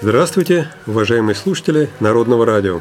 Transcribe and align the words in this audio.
Здравствуйте, 0.00 0.68
уважаемые 0.86 1.34
слушатели 1.34 1.90
Народного 2.00 2.46
радио. 2.46 2.80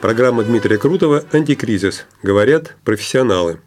Программа 0.00 0.42
Дмитрия 0.42 0.76
Крутого 0.76 1.22
«Антикризис». 1.30 2.04
Говорят 2.20 2.74
профессионалы. 2.84 3.60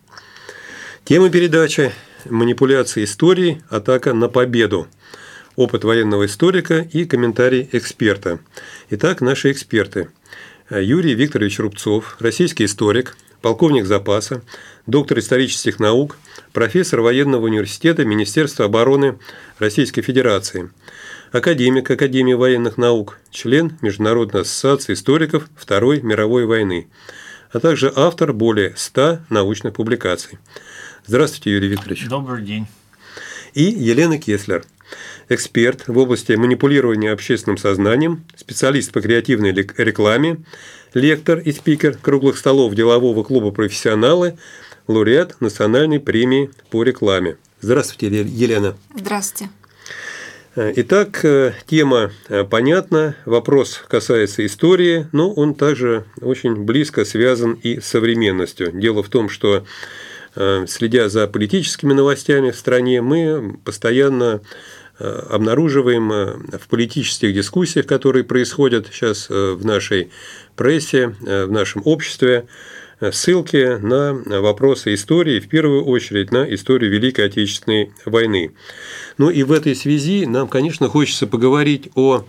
Тема 1.05 1.30
передачи 1.30 1.94
«Манипуляции 2.25 3.05
истории. 3.05 3.64
Атака 3.70 4.14
на 4.14 4.28
победу». 4.28 4.88
Опыт 5.58 5.84
военного 5.84 6.28
историка 6.28 6.88
и 6.94 7.04
комментарий 7.04 7.68
эксперта. 7.74 8.39
Итак, 8.92 9.20
наши 9.20 9.52
эксперты. 9.52 10.10
Юрий 10.70 11.15
Викторович 11.15 11.60
Рубцов, 11.60 12.15
российский 12.20 12.64
историк, 12.64 13.18
полковник 13.42 13.86
запаса, 13.86 14.43
доктор 14.86 15.20
исторических 15.20 15.79
наук, 15.79 16.18
профессор 16.54 17.01
военного 17.01 17.46
университета 17.46 18.06
Министерства 18.06 18.65
обороны 18.65 19.20
Российской 19.60 20.04
Федерации– 20.04 20.70
академик 21.32 21.89
Академии 21.89 22.34
военных 22.34 22.78
наук, 22.78 23.20
член 23.32 23.78
Международной 23.82 24.42
ассоциации 24.42 24.93
историков 24.93 25.50
Второй 25.56 26.01
мировой 26.01 26.46
войны, 26.46 26.87
а 27.51 27.60
также 27.60 27.92
автор 27.96 28.34
более 28.34 28.74
100 28.76 29.20
научных 29.29 29.74
публикаций. 29.74 30.37
Здравствуйте, 31.06 31.51
Юрий 31.51 31.70
Викторович. 31.70 32.08
Добрый 32.08 32.44
день. 32.44 32.67
И 33.53 33.64
Елена 33.64 34.20
Кеслер, 34.20 34.64
эксперт 35.30 35.88
в 35.88 35.97
области 35.97 36.33
манипулирования 36.33 37.11
общественным 37.11 37.58
сознанием, 37.58 38.23
специалист 38.36 38.91
по 38.91 39.02
креативной 39.02 39.52
рекламе, 39.52 40.38
лектор 40.94 41.39
и 41.39 41.52
спикер 41.52 41.98
круглых 41.98 42.38
столов 42.38 42.75
делового 42.75 43.23
клуба 43.23 43.52
«Профессионалы», 43.52 44.38
лауреат 44.88 45.42
национальной 45.42 46.00
премии 46.00 46.50
по 46.70 46.84
рекламе. 46.84 47.38
Здравствуйте, 47.59 48.08
Елена. 48.08 48.78
Здравствуйте. 48.95 49.52
Итак, 50.59 51.23
э, 51.23 51.53
тема 51.67 52.09
э, 52.30 52.44
понятна, 52.44 53.16
вопрос 53.25 53.80
касается 53.88 54.44
истории, 54.44 55.08
но 55.12 55.31
он 55.31 55.53
также 55.53 56.06
очень 56.19 56.56
близко 56.56 57.06
связан 57.06 57.53
и 57.62 57.80
с 57.80 57.86
современностью. 57.86 58.72
Дело 58.72 59.03
в 59.03 59.09
том, 59.09 59.30
что 59.30 59.67
э, 60.36 60.66
следя 60.67 61.09
за 61.09 61.28
политическими 61.28 61.94
новостями 61.94 62.50
в 62.50 62.56
стране, 62.56 63.03
мы 63.03 63.56
постоянно 63.64 64.42
обнаруживаем 65.00 66.09
в 66.09 66.67
политических 66.70 67.34
дискуссиях, 67.34 67.86
которые 67.86 68.23
происходят 68.23 68.88
сейчас 68.92 69.30
в 69.30 69.64
нашей 69.66 70.09
прессе, 70.56 71.16
в 71.20 71.52
нашем 71.52 71.81
обществе, 71.86 72.48
ссылки 73.12 73.78
на 73.78 74.14
вопросы 74.42 74.94
истории, 74.94 75.40
в 75.40 75.48
первую 75.48 75.86
очередь 75.86 76.31
на 76.31 76.52
историю 76.53 76.92
Великой 76.92 77.28
Отечественной 77.28 77.92
войны. 78.06 78.52
Ну 79.18 79.30
и 79.30 79.44
в 79.44 79.52
этой 79.52 79.75
связи 79.75 80.25
нам, 80.25 80.48
конечно, 80.48 80.90
хочется 80.90 81.28
поговорить 81.28 81.90
о 81.95 82.25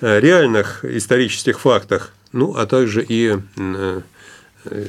э, 0.00 0.20
реальных 0.20 0.84
исторических 0.84 1.60
фактах, 1.60 2.12
ну 2.32 2.54
а 2.54 2.66
также 2.66 3.04
и 3.06 3.36
э, 3.56 4.00
э, 4.66 4.84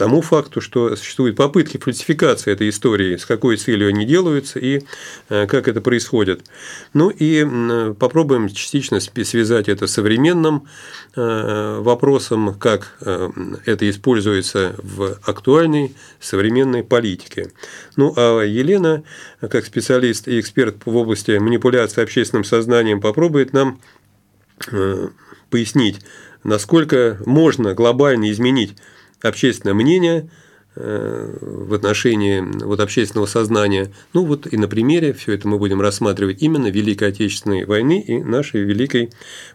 тому 0.00 0.22
факту, 0.22 0.62
что 0.62 0.96
существуют 0.96 1.36
попытки 1.36 1.76
фальсификации 1.76 2.50
этой 2.54 2.70
истории, 2.70 3.16
с 3.16 3.26
какой 3.26 3.58
целью 3.58 3.88
они 3.88 4.06
делаются 4.06 4.58
и 4.58 4.80
э, 5.28 5.46
как 5.46 5.68
это 5.68 5.82
происходит. 5.82 6.40
Ну 6.94 7.10
и 7.10 7.44
попробуем 7.98 8.48
частично 8.48 8.98
связать 8.98 9.68
это 9.68 9.86
с 9.86 9.92
современным 9.92 10.66
э, 11.14 11.80
вопросом, 11.82 12.54
как 12.54 12.96
э, 13.02 13.28
это 13.66 13.90
используется 13.90 14.74
в 14.78 15.18
актуальной 15.22 15.94
современной 16.18 16.82
политике. 16.82 17.52
Ну 17.96 18.14
а 18.16 18.40
Елена, 18.40 19.02
как 19.50 19.66
специалист 19.66 20.28
и 20.28 20.40
эксперт 20.40 20.76
в 20.86 20.96
области 20.96 21.32
манипуляции 21.32 22.02
общественным 22.02 22.44
сознанием, 22.44 23.02
попробует 23.02 23.52
нам 23.52 23.82
пояснить, 25.50 26.00
насколько 26.42 27.18
можно 27.26 27.74
глобально 27.74 28.30
изменить 28.30 28.76
общественное 29.22 29.74
мнение 29.74 30.28
э, 30.76 31.36
в 31.40 31.74
отношении 31.74 32.40
вот, 32.40 32.80
общественного 32.80 33.26
сознания. 33.26 33.92
Ну 34.12 34.24
вот 34.24 34.46
и 34.52 34.56
на 34.56 34.68
примере 34.68 35.12
все 35.12 35.32
это 35.32 35.48
мы 35.48 35.58
будем 35.58 35.80
рассматривать 35.80 36.42
именно 36.42 36.68
Великой 36.68 37.08
Отечественной 37.08 37.64
войны 37.64 38.00
и 38.00 38.22
нашей 38.22 38.62
Великой 38.62 39.10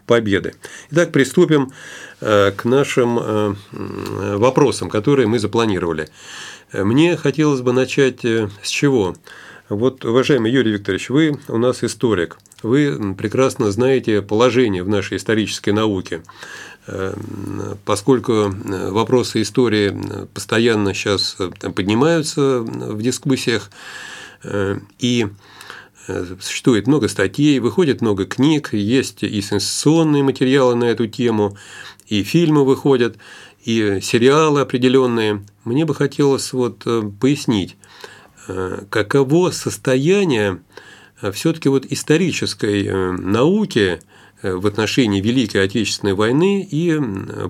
Победы. 0.06 0.54
Итак, 0.90 1.12
приступим 1.12 1.72
э, 2.20 2.52
к 2.52 2.64
нашим 2.64 3.18
э, 3.18 3.54
вопросам, 4.36 4.88
которые 4.88 5.26
мы 5.26 5.38
запланировали. 5.38 6.08
Мне 6.72 7.16
хотелось 7.16 7.60
бы 7.60 7.72
начать 7.72 8.24
с 8.24 8.68
чего? 8.68 9.14
Вот, 9.68 10.04
уважаемый 10.04 10.52
Юрий 10.52 10.72
Викторович, 10.72 11.10
вы 11.10 11.38
у 11.48 11.58
нас 11.58 11.82
историк. 11.82 12.38
Вы 12.62 13.14
прекрасно 13.14 13.72
знаете 13.72 14.22
положение 14.22 14.84
в 14.84 14.88
нашей 14.88 15.16
исторической 15.16 15.70
науке. 15.70 16.22
Поскольку 17.84 18.32
э, 18.32 18.90
вопросы 18.90 19.42
истории 19.42 19.90
э, 19.90 20.26
постоянно 20.32 20.94
сейчас 20.94 21.36
э, 21.38 21.50
поднимаются 21.70 22.60
в 22.60 23.02
дискуссиях, 23.02 23.70
и 25.00 25.26
существует 26.40 26.86
много 26.86 27.08
статей, 27.08 27.58
выходит 27.58 28.00
много 28.00 28.26
книг, 28.26 28.74
есть 28.74 29.24
и 29.24 29.40
сенсационные 29.40 30.22
материалы 30.22 30.76
на 30.76 30.84
эту 30.84 31.08
тему, 31.08 31.56
и 32.06 32.22
фильмы 32.22 32.64
выходят, 32.64 33.16
и 33.64 33.98
сериалы 34.00 34.60
определенные. 34.60 35.44
Мне 35.64 35.84
бы 35.84 35.96
хотелось 35.96 36.52
вот 36.52 36.84
пояснить, 37.18 37.76
каково 38.88 39.50
состояние 39.50 40.60
все-таки 41.32 41.68
вот 41.68 41.86
исторической 41.86 43.16
науки– 43.18 44.00
в 44.42 44.66
отношении 44.66 45.20
Великой 45.20 45.64
Отечественной 45.64 46.14
войны 46.14 46.62
и 46.62 47.00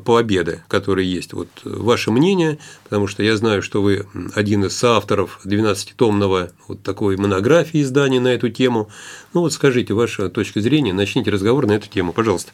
победы, 0.04 0.62
которые 0.68 1.10
есть. 1.10 1.32
Вот 1.32 1.48
ваше 1.64 2.10
мнение, 2.10 2.58
потому 2.84 3.06
что 3.06 3.22
я 3.22 3.36
знаю, 3.36 3.62
что 3.62 3.82
вы 3.82 4.06
один 4.34 4.64
из 4.64 4.82
авторов 4.84 5.40
12-томного 5.44 6.52
вот 6.68 6.82
такой 6.82 7.16
монографии 7.16 7.82
издания 7.82 8.20
на 8.20 8.28
эту 8.28 8.50
тему. 8.50 8.88
Ну 9.34 9.40
вот 9.40 9.52
скажите 9.52 9.94
ваша 9.94 10.28
точка 10.28 10.60
зрения, 10.60 10.92
начните 10.92 11.30
разговор 11.30 11.66
на 11.66 11.72
эту 11.72 11.88
тему, 11.88 12.12
пожалуйста. 12.12 12.52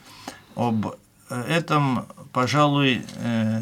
об 0.56 0.96
этом, 1.30 2.08
пожалуй, 2.34 3.04
э, 3.18 3.62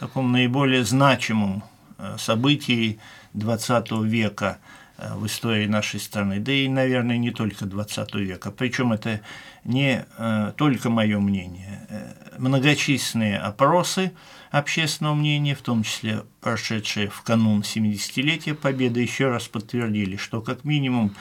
таком 0.00 0.32
наиболее 0.32 0.84
значимом 0.84 1.62
э, 1.98 2.16
событии 2.18 2.98
XX 3.32 4.04
века– 4.04 4.58
Э, 4.68 4.83
в 4.96 5.26
истории 5.26 5.66
нашей 5.66 5.98
страны, 6.00 6.38
да 6.38 6.52
и, 6.52 6.68
наверное, 6.68 7.16
не 7.16 7.30
только 7.30 7.66
20 7.66 8.14
века. 8.14 8.50
Причем 8.50 8.92
это 8.92 9.20
не 9.64 10.04
э, 10.18 10.52
только 10.56 10.90
мое 10.90 11.18
мнение. 11.18 11.86
Э, 11.88 12.12
многочисленные 12.38 13.38
опросы 13.38 14.12
общественного 14.50 15.14
мнения, 15.14 15.54
в 15.54 15.62
том 15.62 15.82
числе 15.82 16.22
прошедшие 16.40 17.08
в 17.08 17.22
канун 17.22 17.62
70-летия 17.62 18.54
Победы, 18.54 19.00
еще 19.00 19.28
раз 19.28 19.48
подтвердили, 19.48 20.16
что 20.16 20.40
как 20.40 20.64
минимум 20.64 21.14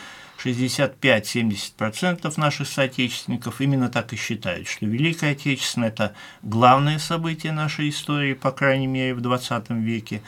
65-70% 0.43 2.33
наших 2.37 2.67
соотечественников 2.67 3.61
именно 3.61 3.89
так 3.89 4.13
и 4.13 4.17
считают, 4.17 4.67
что 4.67 4.85
Великая 4.85 5.31
Отечественная– 5.31 5.87
это 5.89 6.13
главное 6.41 6.99
событие 6.99 7.51
нашей 7.53 7.89
истории, 7.89 8.33
по 8.33 8.51
крайней 8.51 8.87
мере, 8.87 9.15
в 9.15 9.21
20 9.21 9.69
веке. 9.71 10.21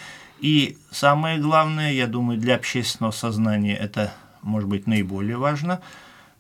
И 0.46 0.78
самое 0.92 1.40
главное, 1.40 1.92
я 1.92 2.06
думаю, 2.06 2.38
для 2.40 2.54
общественного 2.54 3.12
сознания 3.12 3.76
это, 3.76 4.14
может 4.44 4.70
быть, 4.70 4.86
наиболее 4.86 5.38
важно, 5.38 5.82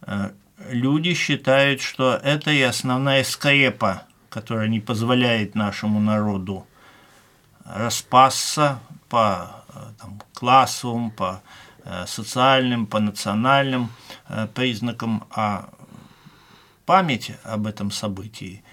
э, 0.03 0.29
люди 0.69 1.15
считают, 1.15 1.81
что 1.81 2.13
это 2.13 2.51
и 2.51 2.61
основная 2.61 3.23
скрепа, 3.23 4.03
которая 4.29 4.67
не 4.67 4.79
позволяет 4.79 5.55
нашему 5.55 5.99
народу 5.99 6.67
распасться 7.63 8.79
по 9.09 9.63
э, 9.69 9.79
там, 9.99 10.21
классовым, 10.35 11.09
по 11.09 11.41
э, 11.83 12.05
социальным, 12.05 12.85
по 12.85 12.99
национальным 12.99 13.89
признакам, 14.53 15.23
а 15.31 15.67
память 16.85 17.31
об 17.43 17.65
этом 17.65 17.89
событии 17.89 18.63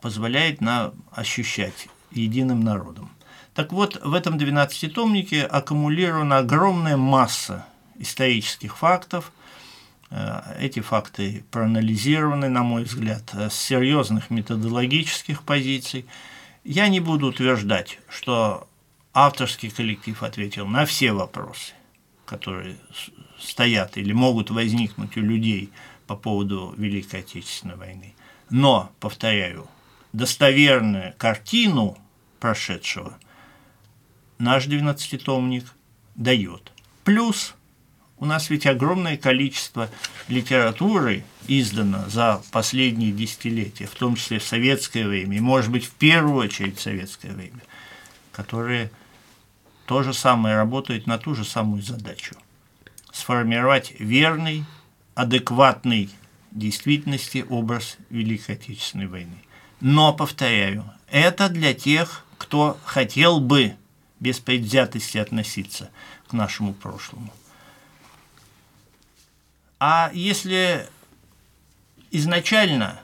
позволяет 0.00 0.60
нам 0.60 0.92
ощущать 1.10 1.88
единым 2.12 2.60
народом. 2.60 3.10
Так 3.54 3.72
вот, 3.72 4.00
в 4.04 4.14
этом 4.14 4.36
12-томнике 4.36 5.44
аккумулирована 5.44 6.38
огромная 6.38 6.96
масса 6.96 7.64
исторических 7.96 8.76
фактов. 8.76 9.32
Эти 10.58 10.80
факты 10.80 11.44
проанализированы, 11.50 12.48
на 12.48 12.62
мой 12.62 12.84
взгляд, 12.84 13.22
с 13.32 13.54
серьезных 13.54 14.30
методологических 14.30 15.42
позиций– 15.42 16.06
я 16.64 16.88
не 16.88 16.98
буду 16.98 17.26
утверждать, 17.26 17.98
что 18.08 18.66
авторский 19.12 19.70
коллектив 19.70 20.22
ответил 20.22 20.66
на 20.66 20.86
все 20.86 21.12
вопросы, 21.12 21.74
которые 22.24 22.78
стоят 23.38 23.98
или 23.98 24.14
могут 24.14 24.50
возникнуть 24.50 25.16
у 25.18 25.20
людей 25.20 25.70
по 26.06 26.16
поводу 26.16 26.74
Великой 26.78 27.20
Отечественной 27.20 27.76
войны. 27.76 28.14
Но, 28.48 28.90
повторяю, 28.98 29.68
достоверную 30.14 31.12
картину 31.18 31.98
прошедшего 32.40 33.18
наш 34.44 34.66
12-томник 34.66 35.64
дает. 36.14 36.70
Плюс 37.02 37.54
у 38.18 38.26
нас 38.26 38.50
ведь 38.50 38.66
огромное 38.66 39.16
количество 39.16 39.90
литературы 40.28 41.24
издано 41.48 42.08
за 42.08 42.42
последние 42.52 43.10
десятилетия, 43.10 43.86
в 43.86 43.94
том 43.94 44.14
числе 44.14 44.38
в 44.38 44.44
советское 44.44 45.06
время, 45.06 45.36
и, 45.36 45.40
может 45.40 45.70
быть, 45.70 45.84
в 45.84 45.90
первую 45.92 46.36
очередь 46.36 46.78
в 46.78 46.82
советское 46.82 47.32
время, 47.32 47.60
которые 48.32 48.90
то 49.86 50.02
же 50.02 50.14
самое 50.14 50.56
работают 50.56 51.06
на 51.06 51.18
ту 51.18 51.34
же 51.34 51.44
самую 51.44 51.82
задачу– 51.82 52.36
сформировать 53.12 53.94
верный, 53.98 54.64
адекватный 55.14 56.10
действительности 56.50 57.44
образ 57.48 57.96
Великой 58.10 58.56
Отечественной 58.56 59.06
войны. 59.06 59.36
Но, 59.80 60.12
повторяю, 60.14 60.84
это 61.10 61.48
для 61.48 61.74
тех, 61.74 62.24
кто 62.38 62.78
хотел 62.84 63.40
бы 63.40 63.74
без 64.20 64.38
предвзятости 64.40 65.18
относиться 65.18 65.90
к 66.28 66.32
нашему 66.32 66.72
прошлому. 66.74 67.32
А 69.78 70.10
если 70.14 70.88
изначально 72.10 73.00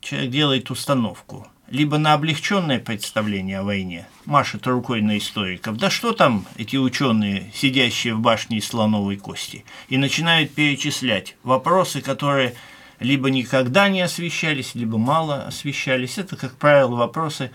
человек 0.00 0.30
делает 0.30 0.70
установку 0.70 1.48
либо 1.68 1.98
на 1.98 2.14
облегченное 2.14 2.78
представление 2.78 3.58
о 3.58 3.64
войне, 3.64 4.06
машет 4.24 4.66
рукой 4.66 5.00
на 5.00 5.18
историков, 5.18 5.76
да 5.78 5.90
что 5.90 6.12
там 6.12 6.46
эти 6.56 6.76
ученые, 6.76 7.50
сидящие 7.54 8.14
в 8.14 8.20
башне 8.20 8.58
из 8.58 8.68
слоновой 8.68 9.16
кости, 9.16 9.64
и 9.88 9.98
начинают 9.98 10.54
перечислять 10.54 11.36
вопросы, 11.42 12.00
которые 12.00 12.54
либо 13.00 13.30
никогда 13.30 13.88
не 13.88 14.00
освещались, 14.00 14.74
либо 14.74 14.96
мало 14.96 15.44
освещались. 15.46 16.18
Это, 16.18 16.36
как 16.36 16.54
правило, 16.56 16.94
вопросы, 16.94 17.50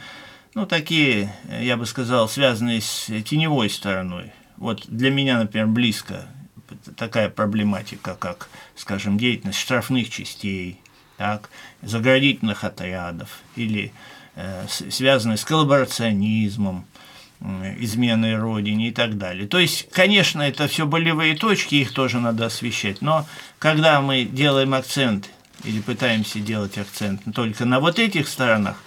ну, 0.53 0.65
такие, 0.65 1.33
я 1.62 1.77
бы 1.77 1.86
сказал, 1.86 2.27
связанные 2.27 2.81
с 2.81 3.06
теневой 3.24 3.69
стороной. 3.69 4.31
Вот 4.57 4.86
для 4.88 5.09
меня, 5.09 5.39
например, 5.39 5.68
близко 5.68 6.27
такая 6.95 7.30
проблематика, 7.30 8.15
как, 8.15 8.50
скажем, 8.75 9.18
деятельность 9.18 9.59
штрафных 9.59 10.09
частей, 10.09 10.80
так, 11.18 11.50
заградительных 11.81 12.63
отрядов 12.63 13.39
или 13.56 13.94
э, 14.36 14.65
связанная 14.68 15.38
с 15.38 15.45
коллаборационизмом, 15.45 16.86
э, 17.42 17.75
изменой 17.80 18.38
родине 18.38 18.89
и 18.89 18.92
так 18.92 19.18
далее. 19.18 19.48
То 19.48 19.59
есть, 19.59 19.89
конечно, 19.92 20.42
это 20.42 20.68
все 20.68 20.86
болевые 20.86 21.36
точки, 21.36 21.75
их 21.75 21.94
тоже 21.94 22.19
надо 22.19 22.48
освещать, 22.48 23.01
но 23.01 23.25
когда 23.59 24.01
мы 24.01 24.24
делаем 24.24 24.74
акцент 24.74 25.30
или 25.63 25.81
пытаемся 25.81 26.39
делать 26.39 26.77
акцент 26.77 27.21
только 27.33 27.65
на 27.65 27.80
вот 27.80 28.00
этих 28.00 28.27
сторонах, 28.27 28.81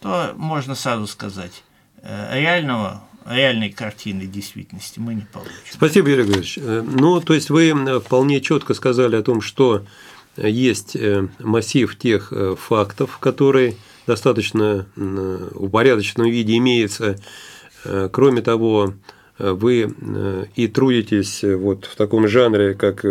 то 0.00 0.34
можно 0.36 0.74
сразу 0.74 1.06
сказать, 1.06 1.62
э, 2.02 2.40
реального 2.40 3.02
реальной 3.28 3.70
картины 3.70 4.26
действительности 4.26 4.98
мы 4.98 5.14
не 5.14 5.26
получим. 5.32 5.52
Спасибо, 5.70 6.08
Юрий 6.08 6.22
Григорьевич. 6.22 6.58
Э, 6.58 6.82
ну, 6.82 7.20
то 7.20 7.34
есть 7.34 7.50
вы 7.50 8.00
вполне 8.00 8.40
четко 8.40 8.74
сказали 8.74 9.16
о 9.16 9.22
том, 9.22 9.40
что 9.40 9.84
есть 10.36 10.96
э, 10.96 11.28
массив 11.38 11.96
тех 11.98 12.32
э, 12.32 12.56
фактов, 12.58 13.18
которые 13.18 13.76
достаточно 14.06 14.86
упорядоченном 15.54 16.30
виде 16.30 16.56
имеется. 16.56 17.20
Кроме 18.10 18.40
того, 18.40 18.94
вы 19.38 19.94
и 20.56 20.66
трудитесь 20.66 21.44
вот 21.44 21.84
в 21.84 21.94
таком 21.94 22.26
жанре, 22.26 22.72
как 22.72 23.04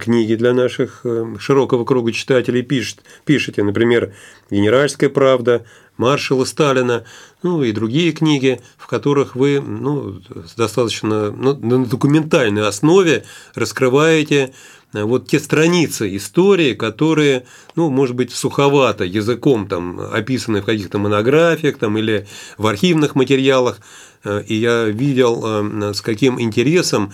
книги 0.00 0.34
для 0.34 0.54
наших 0.54 1.06
широкого 1.38 1.84
круга 1.84 2.10
читателей, 2.10 2.62
пишет, 2.62 3.04
пишете, 3.24 3.62
например, 3.62 4.12
«Генеральская 4.50 5.08
правда», 5.08 5.64
маршала 5.98 6.44
Сталина, 6.44 7.04
ну 7.42 7.62
и 7.62 7.72
другие 7.72 8.12
книги, 8.12 8.60
в 8.78 8.86
которых 8.86 9.36
вы 9.36 9.60
ну, 9.60 10.20
достаточно 10.56 11.30
ну, 11.30 11.54
на 11.54 11.84
документальной 11.84 12.66
основе 12.66 13.24
раскрываете 13.54 14.54
э, 14.94 15.02
вот 15.02 15.28
те 15.28 15.38
страницы 15.38 16.16
истории, 16.16 16.72
которые, 16.74 17.44
ну, 17.76 17.90
может 17.90 18.16
быть, 18.16 18.32
суховато 18.32 19.04
языком 19.04 19.68
там 19.68 20.00
описаны 20.00 20.62
в 20.62 20.64
каких-то 20.64 20.98
монографиях 20.98 21.76
там, 21.78 21.98
или 21.98 22.26
в 22.56 22.66
архивных 22.66 23.14
материалах. 23.14 23.80
Э, 24.24 24.42
и 24.46 24.54
я 24.54 24.84
видел, 24.84 25.42
э, 25.44 25.92
с 25.92 26.00
каким 26.00 26.40
интересом 26.40 27.12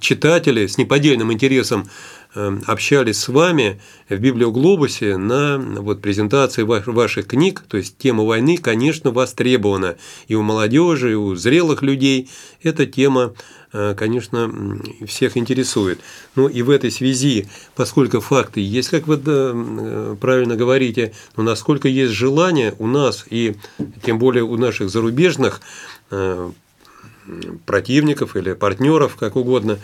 читатели, 0.00 0.66
с 0.66 0.76
неподдельным 0.76 1.32
интересом 1.32 1.88
общались 2.34 3.20
с 3.20 3.28
вами 3.28 3.80
в 4.08 4.16
Библиоглобусе 4.16 5.16
на 5.16 5.58
вот, 5.58 6.02
презентации 6.02 6.62
ваших 6.62 7.26
книг, 7.26 7.62
то 7.68 7.76
есть 7.76 7.96
тема 7.96 8.24
войны, 8.24 8.58
конечно, 8.58 9.10
востребована 9.10 9.96
и 10.26 10.34
у 10.34 10.42
молодежи, 10.42 11.12
и 11.12 11.14
у 11.14 11.36
зрелых 11.36 11.82
людей. 11.82 12.28
Эта 12.62 12.86
тема, 12.86 13.34
э, 13.72 13.94
конечно, 13.96 14.80
всех 15.06 15.36
интересует. 15.36 16.00
Ну 16.34 16.48
и 16.48 16.62
в 16.62 16.70
этой 16.70 16.90
связи, 16.90 17.46
поскольку 17.76 18.20
факты 18.20 18.60
есть, 18.60 18.88
как 18.88 19.06
вы 19.06 19.20
э, 19.24 20.16
правильно 20.20 20.56
говорите, 20.56 21.12
но 21.36 21.44
насколько 21.44 21.86
есть 21.88 22.12
желание 22.12 22.74
у 22.78 22.86
нас 22.86 23.24
и 23.30 23.54
тем 24.04 24.18
более 24.18 24.42
у 24.42 24.56
наших 24.56 24.90
зарубежных 24.90 25.60
э, 26.10 26.50
противников 27.64 28.36
или 28.36 28.52
партнеров, 28.52 29.16
как 29.16 29.36
угодно, 29.36 29.78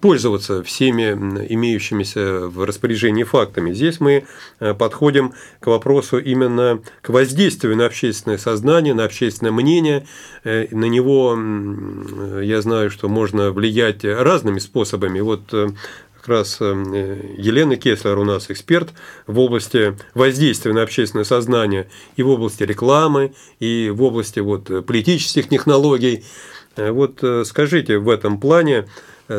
пользоваться 0.00 0.62
всеми 0.62 1.12
имеющимися 1.48 2.46
в 2.46 2.64
распоряжении 2.64 3.24
фактами. 3.24 3.72
Здесь 3.72 4.00
мы 4.00 4.24
э, 4.58 4.74
подходим 4.74 5.34
к 5.60 5.66
вопросу 5.66 6.18
именно 6.18 6.80
к 7.02 7.10
воздействию 7.10 7.76
на 7.76 7.86
общественное 7.86 8.38
сознание, 8.38 8.94
на 8.94 9.04
общественное 9.04 9.52
мнение. 9.52 10.06
Э, 10.44 10.66
на 10.70 10.86
него 10.86 11.38
я 12.40 12.62
знаю, 12.62 12.90
что 12.90 13.08
можно 13.08 13.50
влиять 13.50 14.04
разными 14.04 14.58
способами. 14.58 15.20
Вот 15.20 15.52
э, 15.52 15.68
как 16.16 16.28
раз 16.28 16.60
Елена 16.60 17.76
Кеслер 17.76 18.18
у 18.18 18.24
нас 18.24 18.50
эксперт 18.50 18.90
в 19.26 19.38
области 19.38 19.96
воздействия 20.12 20.74
на 20.74 20.82
общественное 20.82 21.24
сознание 21.24 21.88
и 22.16 22.22
в 22.22 22.28
области 22.28 22.62
рекламы, 22.62 23.32
и 23.58 23.90
в 23.90 24.02
области 24.02 24.40
вот 24.40 24.84
политических 24.84 25.48
технологий. 25.48 26.24
Вот 26.76 27.24
скажите 27.46 27.96
в 27.96 28.10
этом 28.10 28.38
плане, 28.38 28.84
Э, 28.84 28.86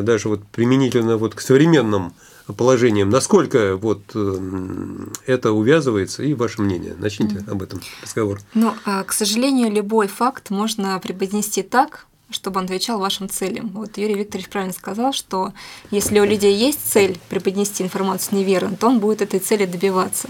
даже 0.01 0.29
вот 0.29 0.43
применительно 0.47 1.17
вот 1.17 1.35
к 1.35 1.41
современным 1.41 2.13
положениям, 2.57 3.09
насколько 3.09 3.75
вот 3.75 4.01
э, 4.15 5.07
это 5.25 5.51
увязывается 5.51 6.23
и 6.23 6.33
ваше 6.33 6.61
мнение? 6.61 6.95
Начните 6.97 7.35
mm. 7.35 7.51
об 7.51 7.61
этом 7.61 7.81
разговор. 8.01 8.39
Ну, 8.53 8.73
а, 8.85 9.03
к 9.03 9.13
сожалению, 9.13 9.71
любой 9.71 10.07
факт 10.07 10.49
можно 10.49 10.99
преподнести 10.99 11.61
так, 11.61 12.07
чтобы 12.29 12.59
он 12.59 12.65
отвечал 12.65 12.99
вашим 12.99 13.29
целям. 13.29 13.69
Вот 13.69 13.97
Юрий 13.97 14.15
Викторович 14.15 14.49
правильно 14.49 14.73
сказал, 14.73 15.13
что 15.13 15.53
если 15.91 16.19
у 16.19 16.25
людей 16.25 16.55
есть 16.55 16.79
цель 16.83 17.19
преподнести 17.29 17.83
информацию 17.83 18.39
неверно, 18.39 18.75
то 18.75 18.87
он 18.87 18.99
будет 18.99 19.21
этой 19.21 19.39
цели 19.39 19.65
добиваться. 19.65 20.29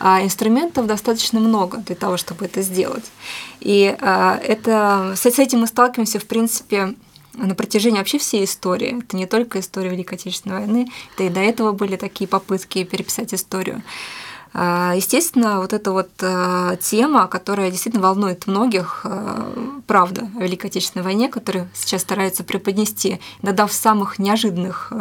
А 0.00 0.22
инструментов 0.22 0.86
достаточно 0.86 1.40
много 1.40 1.78
для 1.78 1.96
того, 1.96 2.16
чтобы 2.16 2.44
это 2.44 2.62
сделать. 2.62 3.04
И 3.60 3.96
а, 4.00 4.36
это, 4.36 5.14
с 5.16 5.26
этим 5.26 5.60
мы 5.60 5.66
сталкиваемся, 5.66 6.20
в 6.20 6.26
принципе, 6.26 6.94
на 7.46 7.54
протяжении 7.54 7.98
вообще 7.98 8.18
всей 8.18 8.44
истории. 8.44 9.02
Это 9.02 9.16
не 9.16 9.26
только 9.26 9.60
история 9.60 9.90
Великой 9.90 10.14
Отечественной 10.14 10.58
войны, 10.58 10.88
это 11.14 11.24
и 11.24 11.28
до 11.28 11.40
этого 11.40 11.72
были 11.72 11.96
такие 11.96 12.28
попытки 12.28 12.84
переписать 12.84 13.32
историю. 13.34 13.82
А, 14.54 14.94
естественно, 14.96 15.60
вот 15.60 15.72
эта 15.72 15.92
вот 15.92 16.10
а, 16.22 16.76
тема, 16.76 17.26
которая 17.28 17.70
действительно 17.70 18.02
волнует 18.02 18.46
многих, 18.46 19.02
а, 19.04 19.52
правда, 19.86 20.28
о 20.38 20.42
Великой 20.42 20.66
Отечественной 20.66 21.04
войне, 21.04 21.28
которую 21.28 21.68
сейчас 21.74 22.02
стараются 22.02 22.44
преподнести, 22.44 23.20
иногда 23.42 23.66
в 23.66 23.72
самых 23.72 24.18
неожиданных, 24.18 24.92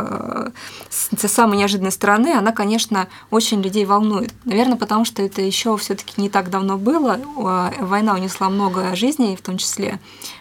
с 0.90 1.28
самой 1.28 1.58
неожиданной 1.58 1.92
стороны, 1.92 2.34
она, 2.34 2.52
конечно, 2.52 3.08
очень 3.32 3.62
людей 3.62 3.86
волнует. 3.86 4.34
Наверное, 4.44 4.78
потому 4.78 5.06
что 5.06 5.22
это 5.22 5.42
еще 5.42 5.76
все 5.78 5.96
таки 5.96 6.22
не 6.22 6.30
так 6.30 6.50
давно 6.50 6.78
было, 6.78 7.20
война 7.36 8.14
унесла 8.14 8.50
много 8.50 8.96
жизней, 8.96 9.36
в 9.36 9.42
том 9.42 9.58
числе 9.58 10.00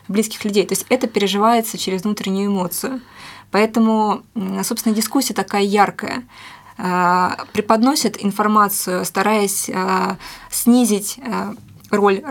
близких 0.09 0.45
людей. 0.45 0.67
То 0.67 0.73
есть 0.73 0.87
это 0.89 1.07
переживается 1.07 1.79
через 1.79 2.03
внутреннюю 2.03 2.49
эмоцию. 2.51 3.01
Поэтому, 3.51 4.23
собственно, 4.65 4.95
дискуссия 4.95 5.33
такая 5.33 5.63
яркая. 5.63 6.25
Э, 6.79 7.31
преподносит 7.53 8.23
информацию, 8.23 9.05
стараясь 9.07 9.71
э, 9.71 10.17
снизить 10.51 11.19
э, 11.19 11.55
роль 11.91 12.23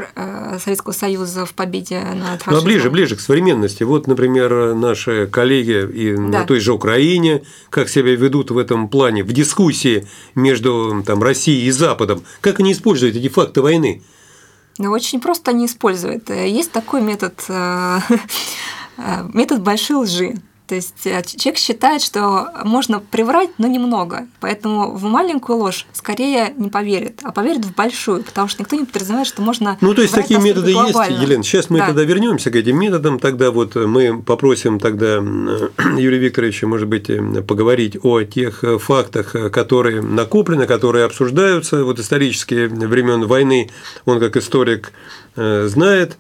Советского 0.60 0.92
Союза 0.92 1.46
в 1.46 1.54
победе 1.54 2.02
над 2.02 2.44
фашизмом. 2.44 2.56
Ну, 2.56 2.58
а 2.58 2.62
ближе, 2.62 2.90
ближе 2.92 3.16
к 3.16 3.22
современности. 3.22 3.84
Вот, 3.84 4.06
например, 4.06 4.75
наши 4.75 5.28
коллеги 5.28 5.90
и 5.92 6.16
да. 6.16 6.22
на 6.22 6.44
той 6.44 6.60
же 6.60 6.74
Украине, 6.74 7.42
как 7.70 7.88
себя 7.88 8.14
ведут 8.16 8.52
в 8.52 8.58
этом 8.58 8.90
плане, 8.90 9.24
в 9.24 9.32
дискуссии 9.32 10.08
между 10.36 11.02
там, 11.08 11.24
Россией 11.24 11.66
и 11.68 11.72
Западом, 11.72 12.22
как 12.42 12.60
они 12.60 12.74
используют 12.74 13.16
эти 13.16 13.30
факты 13.30 13.62
войны? 13.62 14.04
Ну, 14.78 14.92
очень 14.92 15.22
просто 15.22 15.52
они 15.52 15.68
используют. 15.68 16.30
Есть 16.30 16.74
такой 16.74 17.02
метод, 17.02 17.42
метод 19.34 19.62
большой 19.62 20.04
лжи. 20.04 20.36
То 20.67 20.74
есть 20.74 21.05
э, 21.05 21.22
человек 21.24 21.60
считает, 21.60 22.01
что 22.01 22.50
можно 22.63 23.00
приврать, 23.00 23.51
но 23.57 23.67
немного. 23.67 24.27
Поэтому 24.39 24.95
в 24.95 25.03
маленькую 25.03 25.60
ложь 25.60 25.86
скорее 25.93 26.53
не 26.57 26.69
поверит, 26.69 27.19
а 27.24 27.31
поверит 27.31 27.65
в 27.65 27.75
большую, 27.75 28.24
потому 28.24 28.48
что 28.48 28.63
никто 28.63 28.75
не 28.75 28.86
подразумевает, 28.86 29.27
что 29.27 29.41
можно. 29.43 29.77
Ну, 29.81 29.93
то 29.93 30.01
есть 30.01 30.15
такие 30.15 30.39
методы 30.39 30.74
глобально. 30.74 31.13
есть, 31.13 31.24
Елена. 31.24 31.43
Сейчас 31.43 31.69
мы 31.69 31.79
да. 31.79 31.88
тогда 31.88 32.03
вернемся 32.03 32.50
к 32.50 32.55
этим 32.55 32.79
методам. 32.79 33.19
Тогда 33.19 33.51
вот 33.51 33.75
мы 33.75 34.22
попросим 34.24 34.79
тогда 34.79 35.17
Юрия 35.98 36.17
Викторовича, 36.17 36.65
может 36.65 36.88
быть, 36.88 37.10
э, 37.10 37.41
поговорить 37.43 37.98
о 38.01 38.24
тех 38.24 38.63
э, 38.63 38.79
фактах, 38.79 39.36
которые 39.51 40.01
накоплены, 40.01 40.65
которые 40.65 41.05
обсуждаются 41.05 41.84
вот 41.84 42.00
исторические 42.00 42.69
времен 42.69 43.27
войны. 43.27 43.69
Он 44.05 44.19
как 44.19 44.38
историк 44.38 44.93
знает 45.36 46.17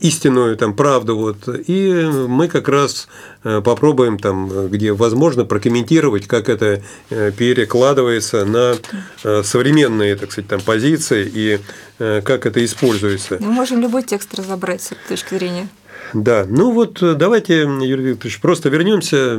истинную 0.00 0.56
там 0.56 0.74
правду 0.74 1.16
вот 1.16 1.48
и 1.66 1.92
мы 2.28 2.48
как 2.48 2.68
раз 2.68 3.08
попробуем 3.42 3.94
попробуем 3.94 4.18
там, 4.18 4.68
где 4.68 4.92
возможно, 4.92 5.44
прокомментировать, 5.44 6.26
как 6.26 6.48
это 6.48 6.82
э, 7.10 7.32
перекладывается 7.32 8.44
на 8.44 8.74
э, 9.22 9.42
современные, 9.42 10.16
так 10.16 10.32
сказать, 10.32 10.48
там 10.48 10.60
позиции 10.60 11.30
и 11.34 11.60
э, 11.98 12.22
как 12.22 12.46
это 12.46 12.64
используется. 12.64 13.36
Мы 13.40 13.50
можем 13.50 13.80
любой 13.80 14.02
текст 14.02 14.34
разобрать 14.34 14.82
с 14.82 14.92
этой 14.92 15.08
точки 15.08 15.34
зрения. 15.34 15.68
Да, 16.12 16.44
ну 16.48 16.70
вот 16.70 16.98
давайте, 17.00 17.62
Юрий 17.62 18.04
Викторович, 18.10 18.40
просто 18.40 18.68
вернемся 18.68 19.38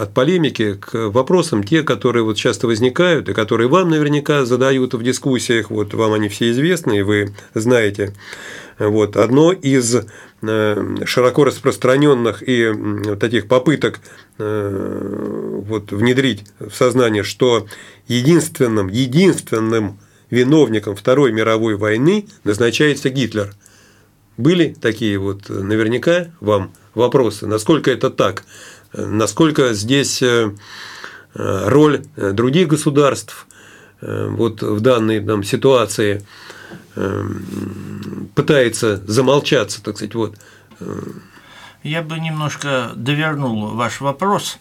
от 0.00 0.14
полемики 0.14 0.74
к 0.74 1.08
вопросам, 1.10 1.62
те, 1.62 1.82
которые 1.82 2.22
вот 2.22 2.36
часто 2.36 2.66
возникают 2.66 3.28
и 3.28 3.34
которые 3.34 3.68
вам 3.68 3.90
наверняка 3.90 4.44
задают 4.44 4.94
в 4.94 5.02
дискуссиях, 5.02 5.70
вот 5.70 5.92
вам 5.94 6.12
они 6.12 6.28
все 6.28 6.50
известны, 6.52 6.98
и 6.98 7.02
вы 7.02 7.34
знаете. 7.54 8.14
Вот. 8.80 9.18
Одно 9.18 9.52
из 9.52 9.94
э, 10.40 10.96
широко 11.04 11.44
распространенных 11.44 12.42
и 12.42 12.72
таких 13.20 13.46
попыток 13.46 14.00
э, 14.38 15.62
вот, 15.66 15.92
внедрить 15.92 16.44
в 16.58 16.72
сознание, 16.72 17.22
что 17.22 17.66
единственным, 18.08 18.88
единственным 18.88 20.00
виновником 20.30 20.96
Второй 20.96 21.30
мировой 21.30 21.76
войны 21.76 22.26
назначается 22.44 23.10
Гитлер. 23.10 23.52
Были 24.38 24.74
такие 24.80 25.18
вот 25.18 25.50
наверняка 25.50 26.28
вам 26.40 26.72
вопросы, 26.94 27.46
насколько 27.46 27.90
это 27.90 28.08
так, 28.08 28.44
насколько 28.94 29.74
здесь 29.74 30.22
э, 30.22 30.52
роль 31.34 32.02
других 32.16 32.68
государств 32.68 33.46
вот 34.00 34.62
в 34.62 34.80
данной 34.80 35.20
там, 35.20 35.44
ситуации– 35.44 36.24
Эм, 36.96 37.99
пытается 38.40 38.96
замолчаться, 39.06 39.82
так 39.82 39.96
сказать, 39.96 40.14
вот. 40.14 40.38
Я 41.82 42.02
бы 42.02 42.18
немножко 42.18 42.92
довернул 42.94 43.68
ваш 43.68 44.00
вопрос 44.00 44.58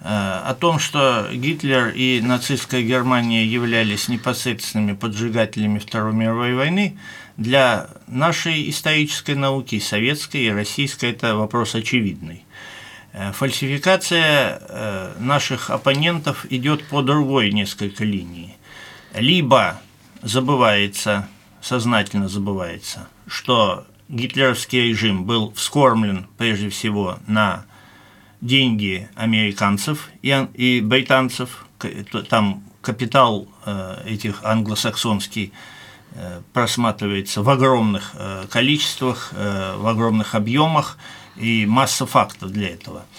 э, 0.00 0.04
о 0.04 0.54
том, 0.54 0.78
что 0.78 1.28
Гитлер 1.32 1.88
и 1.88 2.20
нацистская 2.20 2.82
Германия 2.82 3.46
являлись 3.46 4.08
непосредственными 4.08 4.94
поджигателями 4.94 5.78
Второй 5.78 6.12
мировой 6.12 6.54
войны, 6.54 6.98
для 7.38 7.88
нашей 8.06 8.68
исторической 8.68 9.34
науки, 9.34 9.78
советской 9.78 10.44
и 10.44 10.50
российской, 10.50 11.10
это 11.10 11.34
вопрос 11.34 11.74
очевидный. 11.74 12.44
Э, 13.14 13.32
фальсификация 13.32 14.60
э, 14.60 15.12
наших 15.18 15.70
оппонентов 15.70 16.44
идет 16.50 16.84
по 16.84 17.00
другой 17.00 17.52
несколько 17.52 18.04
линии. 18.04 18.54
Либо 19.14 19.80
забывается 20.22 21.26
сознательно 21.64 22.28
забывается, 22.28 23.08
что 23.26 23.86
гитлеровский 24.08 24.88
режим 24.88 25.24
был 25.24 25.52
вскормлен 25.54 26.26
прежде 26.36 26.68
всего 26.68 27.18
на 27.26 27.64
деньги 28.40 29.08
американцев 29.14 30.10
и, 30.22 30.46
и 30.54 30.80
британцев. 30.80 31.66
Там 32.28 32.62
капитал 32.80 33.48
э, 33.64 34.02
этих 34.06 34.44
англосаксонский 34.44 35.52
э, 36.12 36.42
просматривается 36.52 37.42
в 37.42 37.48
огромных 37.48 38.12
э, 38.14 38.44
количествах, 38.50 39.32
в 39.32 39.86
огромных 39.86 40.34
объемах 40.34 40.98
и 41.36 41.66
масса 41.66 42.06
фактов 42.06 42.50
для 42.50 42.70
этого– 42.70 43.04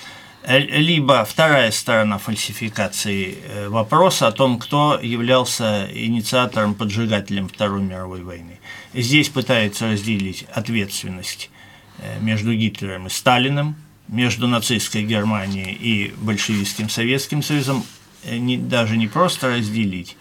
либо 0.48 1.26
вторая 1.26 1.72
сторона 1.72 2.18
фальсификации 2.18 3.38
э, 3.44 3.70
вопроса 3.70 4.28
о 4.28 4.32
том, 4.32 4.60
кто 4.60 5.00
являлся 5.02 5.88
инициатором, 5.92 6.76
поджигателем 6.76 7.48
Второй 7.48 7.82
мировой 7.82 8.22
войны. 8.22 8.60
Здесь 8.94 9.30
пытаются 9.30 9.92
разделить 9.92 10.46
ответственность 10.54 11.50
э, 11.98 12.20
между 12.20 12.54
Гитлером 12.54 13.08
и 13.08 13.10
Сталиным, 13.10 13.76
между 14.08 14.48
нацистской 14.48 15.04
Германией 15.04 15.74
и 15.74 16.14
большевистским 16.18 16.90
Советским 16.90 17.42
Союзом, 17.42 17.84
не, 18.30 18.58
даже 18.58 18.98
не 18.98 19.08
просто 19.08 19.56
разделить, 19.56 20.16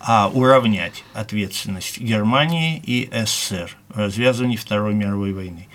а 0.00 0.30
уравнять 0.32 1.04
ответственность 1.12 1.98
Германии 1.98 2.82
и 2.84 3.10
СССР 3.12 3.76
в 3.88 3.98
развязывании 3.98 4.56
Второй 4.56 4.94
мировой 4.94 5.32
войны. 5.32 5.68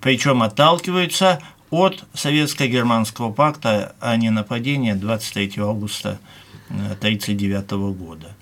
Причем 0.00 0.42
отталкиваются 0.42 1.40
от 1.74 2.04
Советско-Германского 2.14 3.32
пакта 3.32 3.96
о 4.00 4.16
ненападении 4.16 4.92
23 4.92 5.54
августа 5.58 6.20
1939 6.68 7.72
э, 7.72 7.76
года. 7.92 8.36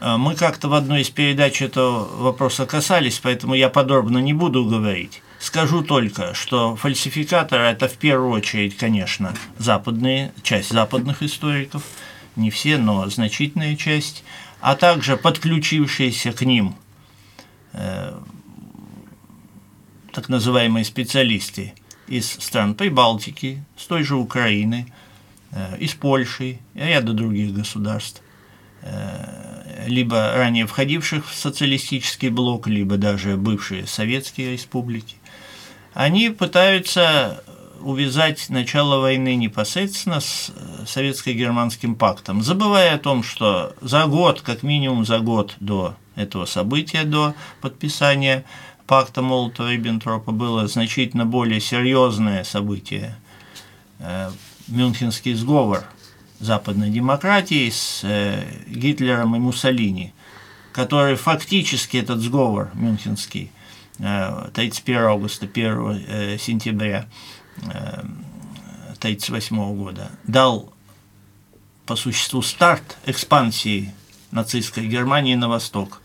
Э, 0.00 0.16
мы 0.16 0.36
как-то 0.36 0.68
в 0.68 0.74
одной 0.74 1.02
из 1.02 1.10
передач 1.10 1.60
этого 1.62 2.06
вопроса 2.22 2.66
касались, 2.66 3.18
поэтому 3.18 3.54
я 3.54 3.68
подробно 3.68 4.18
не 4.18 4.32
буду 4.32 4.64
говорить. 4.64 5.22
Скажу 5.40 5.82
только, 5.82 6.32
что 6.34 6.76
фальсификаторы– 6.76 7.64
это 7.64 7.88
в 7.88 7.96
первую 7.96 8.30
очередь, 8.30 8.76
конечно, 8.76 9.34
западные, 9.58 10.32
часть 10.42 10.70
западных 10.70 11.22
историков, 11.22 11.82
не 12.36 12.50
все, 12.50 12.78
но 12.78 13.08
значительная 13.08 13.74
часть, 13.74 14.22
а 14.60 14.76
также 14.76 15.16
подключившиеся 15.16 16.32
к 16.32 16.42
ним 16.42 16.76
э, 17.72 18.14
так 20.12 20.28
называемые 20.28 20.84
специалисты 20.84 21.74
из 22.10 22.30
стран 22.30 22.74
Прибалтики, 22.74 23.64
с 23.76 23.86
той 23.86 24.02
же 24.02 24.16
Украины, 24.16 24.92
э, 25.52 25.78
из 25.78 25.94
Польши 25.94 26.58
ряда 26.74 27.12
других 27.12 27.54
государств, 27.54 28.20
э, 28.82 29.86
либо 29.86 30.32
ранее 30.34 30.66
входивших 30.66 31.28
в 31.28 31.34
социалистический 31.34 32.28
блок, 32.28 32.66
либо 32.66 32.96
даже 32.96 33.36
бывшие 33.36 33.86
советские 33.86 34.52
республики, 34.52 35.16
они 35.94 36.30
пытаются 36.30 37.42
увязать 37.80 38.50
начало 38.50 39.00
войны 39.00 39.36
непосредственно 39.36 40.20
с 40.20 40.50
э, 40.54 40.84
советско-германским 40.86 41.94
пактом, 41.94 42.42
забывая 42.42 42.96
о 42.96 42.98
том, 42.98 43.22
что 43.22 43.74
за 43.80 44.06
год, 44.06 44.40
как 44.42 44.62
минимум 44.62 45.06
за 45.06 45.20
год 45.20 45.54
до 45.60 45.94
этого 46.16 46.44
события, 46.44 47.04
до 47.04 47.34
подписания 47.60 48.44
пакта 48.90 49.22
Молотова-Риббентропа 49.22 50.32
было 50.32 50.66
значительно 50.66 51.24
более 51.24 51.60
серьезное 51.60 52.42
событие. 52.42 53.14
Э, 54.00 54.32
Мюнхенский 54.66 55.34
сговор 55.34 55.84
западной 56.40 56.90
демократии 56.90 57.70
с 57.70 58.00
э, 58.02 58.42
Гитлером 58.66 59.36
и 59.36 59.38
Муссолини, 59.38 60.12
который 60.72 61.14
фактически 61.14 61.98
этот 61.98 62.18
сговор 62.18 62.72
мюнхенский 62.74 63.52
31 63.98 64.96
э, 64.96 65.04
августа, 65.04 65.46
1 65.46 66.38
сентября 66.40 67.06
1938 67.58 69.76
года 69.76 70.10
дал 70.24 70.72
по 71.86 71.94
существу 71.94 72.42
старт 72.42 72.98
экспансии 73.06 73.94
нацистской 74.32 74.88
Германии 74.88 75.36
на 75.36 75.48
восток. 75.48 76.02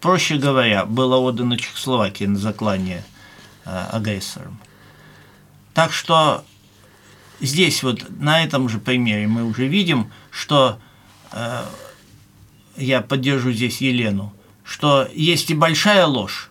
Проще 0.00 0.36
говоря, 0.36 0.84
было 0.84 1.16
отдано 1.16 1.58
Чехословакии 1.58 2.24
на 2.24 2.38
заклание 2.38 3.04
э, 3.64 3.70
агрессорам. 3.90 4.60
Так 5.74 5.92
что 5.92 6.44
здесь 7.40 7.82
вот 7.82 8.08
на 8.08 8.42
этом 8.42 8.68
же 8.68 8.78
примере 8.78 9.26
мы 9.26 9.44
уже 9.44 9.66
видим, 9.66 10.12
что 10.30 10.78
э, 11.32 11.64
я 12.76 13.00
поддержу 13.00 13.50
здесь 13.50 13.80
Елену, 13.80 14.32
что 14.62 15.08
есть 15.12 15.50
и 15.50 15.54
большая 15.54 16.06
ложь, 16.06 16.50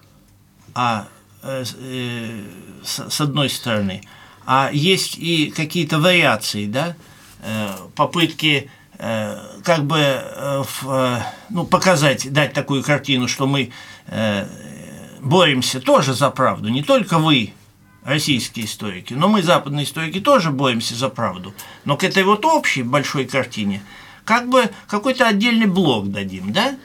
а 0.73 1.07
э, 1.41 1.63
э, 1.79 2.43
с, 2.83 3.09
с 3.09 3.21
одной 3.21 3.49
стороны, 3.49 4.03
а 4.45 4.69
есть 4.73 5.17
и 5.17 5.51
какие-то 5.51 5.99
вариации, 5.99 6.65
да, 6.65 6.97
э, 7.41 7.75
попытки 7.95 8.69
как 8.97 9.85
бы 9.85 9.99
э, 9.99 10.63
в, 10.81 11.23
ну, 11.49 11.65
показать, 11.65 12.31
дать 12.33 12.53
такую 12.53 12.83
картину, 12.83 13.27
что 13.27 13.47
мы 13.47 13.71
боремся 15.19 15.79
тоже 15.79 16.13
за 16.13 16.29
правду, 16.29 16.69
не 16.69 16.83
только 16.83 17.19
вы, 17.19 17.53
российские 18.07 18.65
историки, 18.65 19.13
но 19.13 19.27
мы, 19.27 19.43
западные 19.43 19.83
историки, 19.83 20.21
тоже 20.21 20.51
боремся 20.51 20.95
за 20.95 21.09
правду. 21.09 21.53
Но 21.83 21.97
к 21.97 22.05
этой 22.05 22.23
вот 22.23 22.45
общей 22.45 22.81
большой 22.81 23.25
картине 23.25 23.81
как 24.23 24.47
бы 24.47 24.69
какой-то 24.87 25.27
отдельный 25.27 25.67
блок 25.67 26.09
дадим, 26.09 26.53
да? 26.53 26.77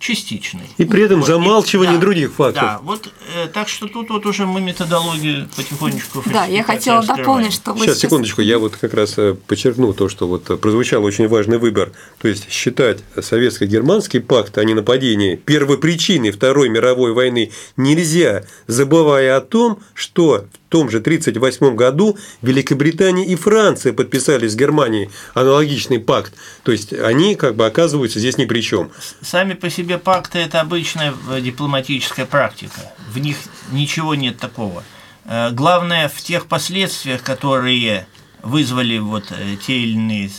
Частичный. 0.00 0.62
И 0.78 0.84
при 0.84 1.04
этом 1.04 1.20
вот. 1.20 1.26
замалчивание 1.26 1.96
да, 1.96 2.00
других 2.00 2.32
фактов. 2.32 2.62
Да, 2.62 2.80
вот 2.82 3.12
э, 3.36 3.48
так 3.48 3.68
что 3.68 3.86
тут 3.86 4.08
вот 4.08 4.24
уже 4.24 4.46
мы 4.46 4.60
методологию 4.60 5.48
потихонечку. 5.54 6.22
Да, 6.26 6.46
я 6.46 6.64
хотела 6.64 7.04
дополнить, 7.04 7.52
что 7.52 7.72
вы 7.72 7.80
сейчас, 7.80 7.96
сейчас 7.96 8.00
секундочку, 8.00 8.40
я 8.40 8.58
вот 8.58 8.76
как 8.76 8.94
раз 8.94 9.18
э, 9.18 9.34
подчеркну 9.46 9.92
то, 9.92 10.08
что 10.08 10.26
вот 10.26 10.60
прозвучал 10.60 11.04
очень 11.04 11.28
важный 11.28 11.58
выбор, 11.58 11.92
то 12.18 12.28
есть 12.28 12.50
считать 12.50 13.00
советско-германский 13.20 14.20
пакт 14.20 14.56
о 14.56 14.64
ненападении 14.64 15.36
первопричиной 15.36 16.30
Второй 16.30 16.70
мировой 16.70 17.12
войны 17.12 17.52
нельзя, 17.76 18.44
забывая 18.66 19.36
о 19.36 19.42
том, 19.42 19.80
что 19.92 20.46
в 20.54 20.59
том 20.70 20.88
же 20.88 20.98
1938 20.98 21.76
году 21.76 22.16
Великобритания 22.42 23.26
и 23.26 23.34
Франция 23.34 23.92
подписали 23.92 24.46
с 24.46 24.54
Германией 24.54 25.10
аналогичный 25.34 25.98
пакт. 25.98 26.32
То 26.62 26.72
есть 26.72 26.92
они 26.92 27.34
как 27.34 27.56
бы 27.56 27.66
оказываются 27.66 28.20
здесь 28.20 28.38
ни 28.38 28.44
при 28.46 28.60
чем. 28.62 28.90
Сами 29.20 29.54
по 29.54 29.68
себе 29.68 29.98
пакты– 29.98 30.38
это 30.40 30.60
обычная 30.60 31.12
э, 31.28 31.40
дипломатическая 31.40 32.24
практика. 32.24 32.80
В 33.12 33.18
них 33.18 33.36
ничего 33.72 34.14
нет 34.14 34.38
такого. 34.38 34.84
Э, 35.24 35.50
главное 35.50 36.08
в 36.08 36.22
тех 36.22 36.46
последствиях, 36.46 37.22
которые 37.22 38.06
вызвали 38.42 38.98
вот 38.98 39.24
э, 39.32 39.56
те 39.66 39.76
или 39.76 39.94
иные 39.94 40.30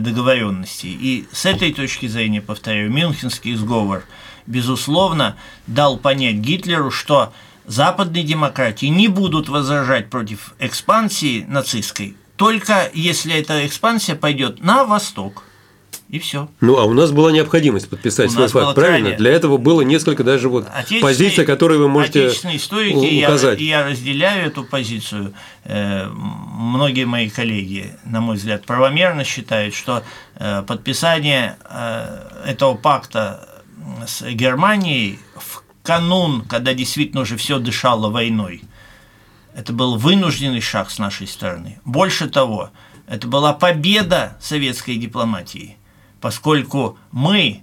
договоренности. 0.00 0.86
И 0.86 1.28
с 1.32 1.44
этой 1.44 1.72
точки 1.74 2.06
зрения, 2.06 2.40
повторяю, 2.40 2.90
Мюнхенский 2.90 3.54
сговор, 3.56 4.04
безусловно, 4.46 5.36
дал 5.66 5.98
понять 5.98 6.36
Гитлеру, 6.36 6.90
что 6.90 7.34
западные 7.66 8.24
демократии 8.24 8.86
не 8.86 9.08
будут 9.08 9.48
возражать 9.48 10.10
против 10.10 10.54
экспансии 10.58 11.44
нацистской, 11.48 12.16
только 12.36 12.90
если 12.94 13.34
эта 13.34 13.66
экспансия 13.66 14.14
пойдет 14.14 14.62
на 14.62 14.84
восток. 14.84 15.42
И 16.08 16.20
все. 16.20 16.48
Ну, 16.60 16.78
а 16.78 16.84
у 16.84 16.92
нас 16.92 17.10
была 17.10 17.32
необходимость 17.32 17.90
подписать 17.90 18.30
свой 18.30 18.46
факт, 18.46 18.76
правильно? 18.76 19.08
Крайне... 19.08 19.16
Для 19.16 19.32
этого 19.32 19.56
было 19.56 19.80
несколько 19.80 20.22
даже 20.22 20.48
вот 20.48 20.68
позиций, 21.00 21.44
которые 21.44 21.80
вы 21.80 21.88
можете 21.88 22.26
Отечественные 22.26 22.58
историки, 22.58 23.24
указать. 23.24 23.60
Я, 23.60 23.80
я 23.80 23.86
разделяю 23.88 24.46
эту 24.46 24.62
позицию. 24.62 25.34
Э, 25.64 26.06
многие 26.08 27.06
мои 27.06 27.28
коллеги, 27.28 27.90
на 28.04 28.20
мой 28.20 28.36
взгляд, 28.36 28.64
правомерно 28.64 29.24
считают, 29.24 29.74
что 29.74 30.04
э, 30.36 30.62
подписание 30.62 31.56
э, 31.68 32.50
этого 32.50 32.74
пакта 32.76 33.48
с 34.06 34.22
Германией 34.22 35.18
в 35.36 35.55
канун, 35.86 36.42
когда 36.42 36.74
действительно 36.74 37.22
уже 37.22 37.36
все 37.36 37.60
дышало 37.60 38.10
войной. 38.10 38.62
Это 39.54 39.72
был 39.72 39.96
вынужденный 39.96 40.60
шаг 40.60 40.90
с 40.90 40.98
нашей 40.98 41.28
стороны. 41.28 41.80
Больше 41.84 42.28
того, 42.28 42.70
это 43.06 43.28
была 43.28 43.52
победа 43.52 44.36
советской 44.40 44.96
дипломатии, 44.96 45.76
поскольку 46.20 46.98
мы, 47.12 47.60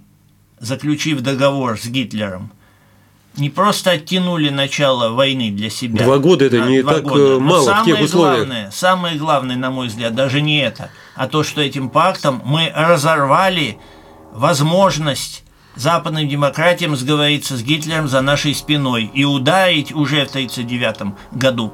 заключив 0.58 1.20
договор 1.20 1.78
с 1.78 1.86
Гитлером, 1.86 2.50
не 3.36 3.50
просто 3.50 3.90
оттянули 3.90 4.48
начало 4.48 5.10
войны 5.10 5.50
для 5.50 5.68
себя. 5.68 6.04
Два 6.04 6.18
года 6.18 6.46
это 6.46 6.60
не 6.60 6.82
так 6.82 7.02
года. 7.02 7.34
Э, 7.34 7.38
мало 7.38 7.74
Но 7.74 7.82
в 7.82 7.84
тех 7.84 8.00
условиях. 8.00 8.46
Главное, 8.46 8.70
самое 8.70 9.18
главное, 9.18 9.56
на 9.56 9.70
мой 9.70 9.88
взгляд, 9.88 10.14
даже 10.14 10.40
не 10.40 10.60
это, 10.60 10.90
а 11.14 11.28
то, 11.28 11.42
что 11.42 11.60
этим 11.60 11.90
пактом 11.90 12.40
мы 12.44 12.72
разорвали 12.74 13.78
возможность 14.32 15.43
западным 15.76 16.28
демократиям 16.28 16.96
сговориться 16.96 17.56
с 17.56 17.62
Гитлером 17.62 18.08
за 18.08 18.20
нашей 18.20 18.54
спиной 18.54 19.10
и 19.12 19.24
ударить 19.24 19.92
уже 19.92 20.24
в 20.24 20.28
1939 20.28 21.14
году 21.32 21.72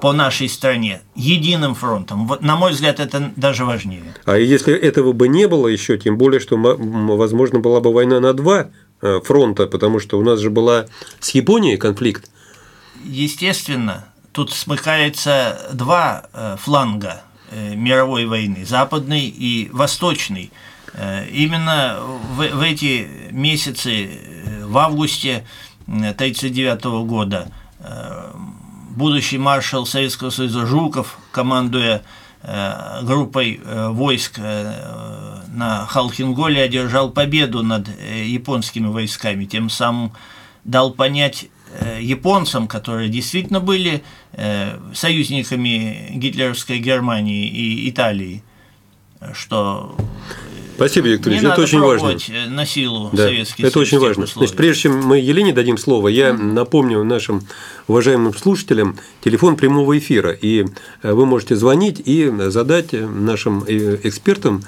по 0.00 0.12
нашей 0.12 0.48
стране 0.48 1.00
единым 1.14 1.74
фронтом. 1.74 2.26
Вот, 2.26 2.42
на 2.42 2.56
мой 2.56 2.72
взгляд, 2.72 3.00
это 3.00 3.32
даже 3.36 3.64
важнее. 3.64 4.14
А 4.24 4.36
если 4.36 4.74
этого 4.74 5.12
бы 5.12 5.28
не 5.28 5.48
было 5.48 5.68
еще, 5.68 5.96
тем 5.96 6.18
более, 6.18 6.40
что, 6.40 6.56
возможно, 6.56 7.60
была 7.60 7.80
бы 7.80 7.92
война 7.92 8.20
на 8.20 8.34
два 8.34 8.68
э, 9.00 9.20
фронта, 9.24 9.66
потому 9.66 9.98
что 9.98 10.18
у 10.18 10.22
нас 10.22 10.40
же 10.40 10.50
была 10.50 10.86
с 11.20 11.30
Японией 11.30 11.78
конфликт. 11.78 12.30
Естественно, 13.04 14.06
тут 14.32 14.52
смыкается 14.52 15.70
два 15.72 16.24
э, 16.32 16.56
фланга 16.60 17.22
э, 17.50 17.74
мировой 17.74 18.26
войны, 18.26 18.66
западный 18.66 19.26
и 19.28 19.70
восточный– 19.72 20.52
именно 21.30 21.98
в, 22.00 22.36
в 22.36 22.60
эти 22.62 23.08
месяцы, 23.30 24.06
э, 24.06 24.64
в 24.64 24.76
августе 24.78 25.44
1939 25.86 26.84
года, 27.06 27.48
э, 27.80 28.32
будущий 28.90 29.38
маршал 29.38 29.86
Советского 29.86 30.30
Союза 30.30 30.66
Жуков, 30.66 31.18
командуя 31.32 32.02
группой 33.02 33.60
войск 33.64 34.38
на 34.38 35.86
Халхинголе, 35.88 36.62
одержал 36.62 37.10
победу 37.10 37.64
над 37.64 37.88
японскими 37.98 38.86
войсками, 38.86 39.46
тем 39.46 39.68
самым 39.68 40.12
дал 40.62 40.92
понять 40.92 41.46
японцам, 41.98 42.68
которые 42.68 43.08
действительно 43.08 43.58
были 43.58 44.04
союзниками 44.94 46.12
гитлеровской 46.14 46.78
Германии 46.78 47.48
и 47.48 47.90
Италии, 47.90 48.44
что 49.32 49.96
Спасибо, 50.76 51.08
Виктор 51.08 51.32
Ильич, 51.32 51.44
это 51.44 51.60
очень 51.62 51.80
важно. 51.80 52.16
Э, 52.28 52.48
на 52.48 52.66
силу 52.66 53.08
да, 53.12 53.30
Это 53.30 53.78
очень 53.78 53.98
важно. 53.98 54.24
Условий. 54.24 54.46
Значит, 54.46 54.56
прежде 54.56 54.82
чем 54.82 55.02
мы 55.02 55.18
Елене 55.18 55.54
дадим 55.54 55.78
слово, 55.78 56.08
я 56.08 56.28
mm-hmm. 56.28 56.52
напомню 56.52 57.02
нашим 57.02 57.46
уважаемым 57.88 58.34
слушателям 58.34 58.98
телефон 59.24 59.56
прямого 59.56 59.96
эфира. 59.98 60.32
И 60.32 60.66
э, 61.02 61.12
вы 61.12 61.24
можете 61.24 61.56
звонить 61.56 62.02
и 62.04 62.30
задать 62.48 62.92
нашим 62.92 63.64
э, 63.66 64.00
экспертам 64.02 64.64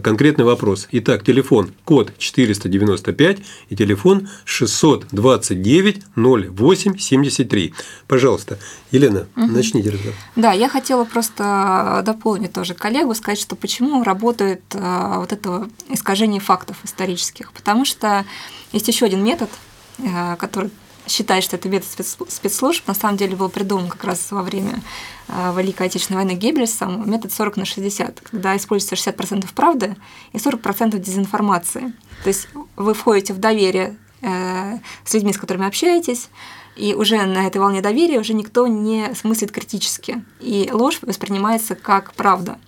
конкретный 0.00 0.44
вопрос. 0.44 0.88
Итак, 0.92 1.24
телефон 1.24 1.72
код 1.84 2.12
495 2.18 3.38
и 3.68 3.76
телефон 3.76 4.28
629 4.44 6.02
08 6.16 6.98
73. 6.98 7.74
Пожалуйста, 8.06 8.58
Елена, 8.90 9.26
угу. 9.36 9.46
начните 9.46 9.90
разговор. 9.90 10.14
Да, 10.36 10.52
я 10.52 10.68
хотела 10.68 11.04
просто 11.04 12.02
дополнить 12.04 12.52
тоже 12.52 12.74
коллегу, 12.74 13.14
сказать, 13.14 13.40
что 13.40 13.56
почему 13.56 14.02
работает 14.04 14.62
э, 14.72 15.14
вот 15.16 15.32
это 15.32 15.68
искажение 15.88 16.40
фактов 16.40 16.76
исторических. 16.84 17.52
Потому 17.52 17.84
что 17.84 18.24
есть 18.72 18.88
еще 18.88 19.06
один 19.06 19.24
метод, 19.24 19.50
э, 19.98 20.36
который 20.38 20.70
считает, 21.06 21.44
что 21.44 21.56
это 21.56 21.68
метод 21.68 21.88
спецслужб, 22.28 22.86
на 22.86 22.94
самом 22.94 23.16
деле 23.16 23.36
был 23.36 23.48
придуман 23.48 23.88
как 23.88 24.04
раз 24.04 24.30
во 24.30 24.42
время 24.42 24.82
э, 25.28 25.54
Великой 25.56 25.86
Отечественной 25.86 26.24
войны 26.24 26.36
Геббельсом, 26.36 27.08
метод 27.10 27.32
40 27.32 27.56
на 27.56 27.64
60, 27.64 28.20
когда 28.20 28.56
используется 28.56 29.10
60% 29.10 29.46
правды 29.54 29.96
и 30.32 30.38
40% 30.38 30.98
дезинформации. 30.98 31.92
То 32.22 32.28
есть 32.28 32.48
вы 32.76 32.94
входите 32.94 33.32
в 33.32 33.38
доверие 33.38 33.96
э, 34.22 34.78
с 35.04 35.14
людьми, 35.14 35.32
с 35.32 35.38
которыми 35.38 35.66
общаетесь, 35.66 36.28
и 36.76 36.94
уже 36.94 37.24
на 37.24 37.46
этой 37.46 37.58
волне 37.58 37.80
доверия 37.80 38.18
уже 38.18 38.34
никто 38.34 38.66
не 38.66 39.14
смыслит 39.14 39.50
критически, 39.50 40.24
и 40.40 40.68
ложь 40.72 40.98
воспринимается 41.02 41.74
как 41.74 42.14
правда. 42.14 42.58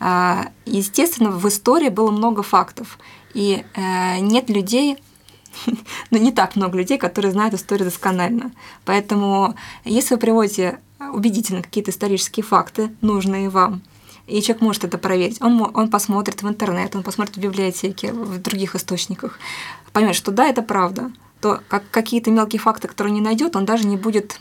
Э, 0.00 0.44
естественно, 0.64 1.30
в 1.30 1.46
истории 1.48 1.88
было 1.88 2.10
много 2.10 2.42
фактов, 2.42 2.98
и 3.34 3.64
нет 4.20 4.50
людей, 4.50 4.98
но 6.10 6.18
не 6.18 6.32
так 6.32 6.56
много 6.56 6.78
людей, 6.78 6.98
которые 6.98 7.32
знают 7.32 7.54
историю 7.54 7.86
досконально. 7.86 8.52
Поэтому, 8.84 9.54
если 9.84 10.14
вы 10.14 10.20
приводите 10.20 10.80
убедительно 11.12 11.62
какие-то 11.62 11.90
исторические 11.90 12.44
факты, 12.44 12.92
нужные 13.00 13.48
вам, 13.48 13.82
и 14.26 14.40
человек 14.40 14.62
может 14.62 14.84
это 14.84 14.98
проверить. 14.98 15.42
Он, 15.42 15.70
он 15.74 15.90
посмотрит 15.90 16.42
в 16.42 16.48
интернет, 16.48 16.94
он 16.94 17.02
посмотрит 17.02 17.36
в 17.36 17.40
библиотеке, 17.40 18.12
в 18.12 18.40
других 18.40 18.74
источниках, 18.74 19.38
поймет, 19.92 20.14
что 20.14 20.30
да, 20.30 20.46
это 20.46 20.62
правда, 20.62 21.10
то 21.40 21.60
как, 21.68 21.82
какие-то 21.90 22.30
мелкие 22.30 22.60
факты, 22.60 22.88
которые 22.88 23.12
не 23.12 23.20
найдет, 23.20 23.56
он 23.56 23.64
даже 23.64 23.86
не 23.86 23.96
будет 23.96 24.40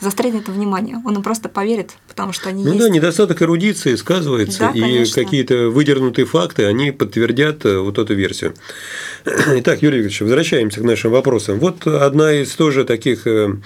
застрянет 0.00 0.48
внимание. 0.48 1.00
Он 1.04 1.16
им 1.16 1.22
просто 1.22 1.48
поверит, 1.48 1.96
потому 2.08 2.32
что 2.32 2.48
они 2.48 2.64
ну 2.64 2.72
есть. 2.72 2.80
да, 2.80 2.88
недостаток 2.88 3.42
эрудиции 3.42 3.94
сказывается, 3.96 4.70
Да, 4.74 4.78
и 4.78 5.04
какие-то 5.10 5.68
выдернутые 5.68 6.24
факты, 6.24 6.64
они 6.64 6.90
подтвердят 6.90 7.64
э, 7.66 7.78
вот 7.78 7.98
эту 7.98 8.14
версию. 8.14 8.54
Итак, 9.24 9.82
Юрий 9.82 9.98
Викторович, 9.98 10.22
возвращаемся 10.22 10.80
к 10.80 10.84
нашим 10.84 11.10
вопросам. 11.10 11.58
Вот 11.58 11.86
одна 11.86 12.32
из 12.32 12.54
тоже 12.54 12.84
таких 12.84 13.26
э, 13.26 13.56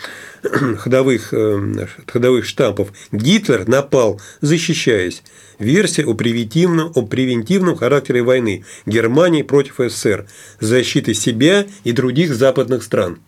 ходовых, 0.78 1.32
э, 1.32 1.86
ходовых 2.06 2.44
штампов. 2.46 2.88
Гитлер 3.12 3.68
напал, 3.68 4.20
защищаясь. 4.40 5.22
Версия 5.58 6.04
о 6.04 6.14
превентивном, 6.14 6.92
о 6.94 7.02
превентивном 7.02 7.76
характере 7.76 8.22
войны 8.22 8.64
Германии 8.86 9.42
против 9.42 9.76
СССР, 9.78 10.26
защиты 10.60 11.14
себя 11.14 11.66
и 11.84 11.92
других 11.92 12.34
западных 12.34 12.82
стран. 12.82 13.18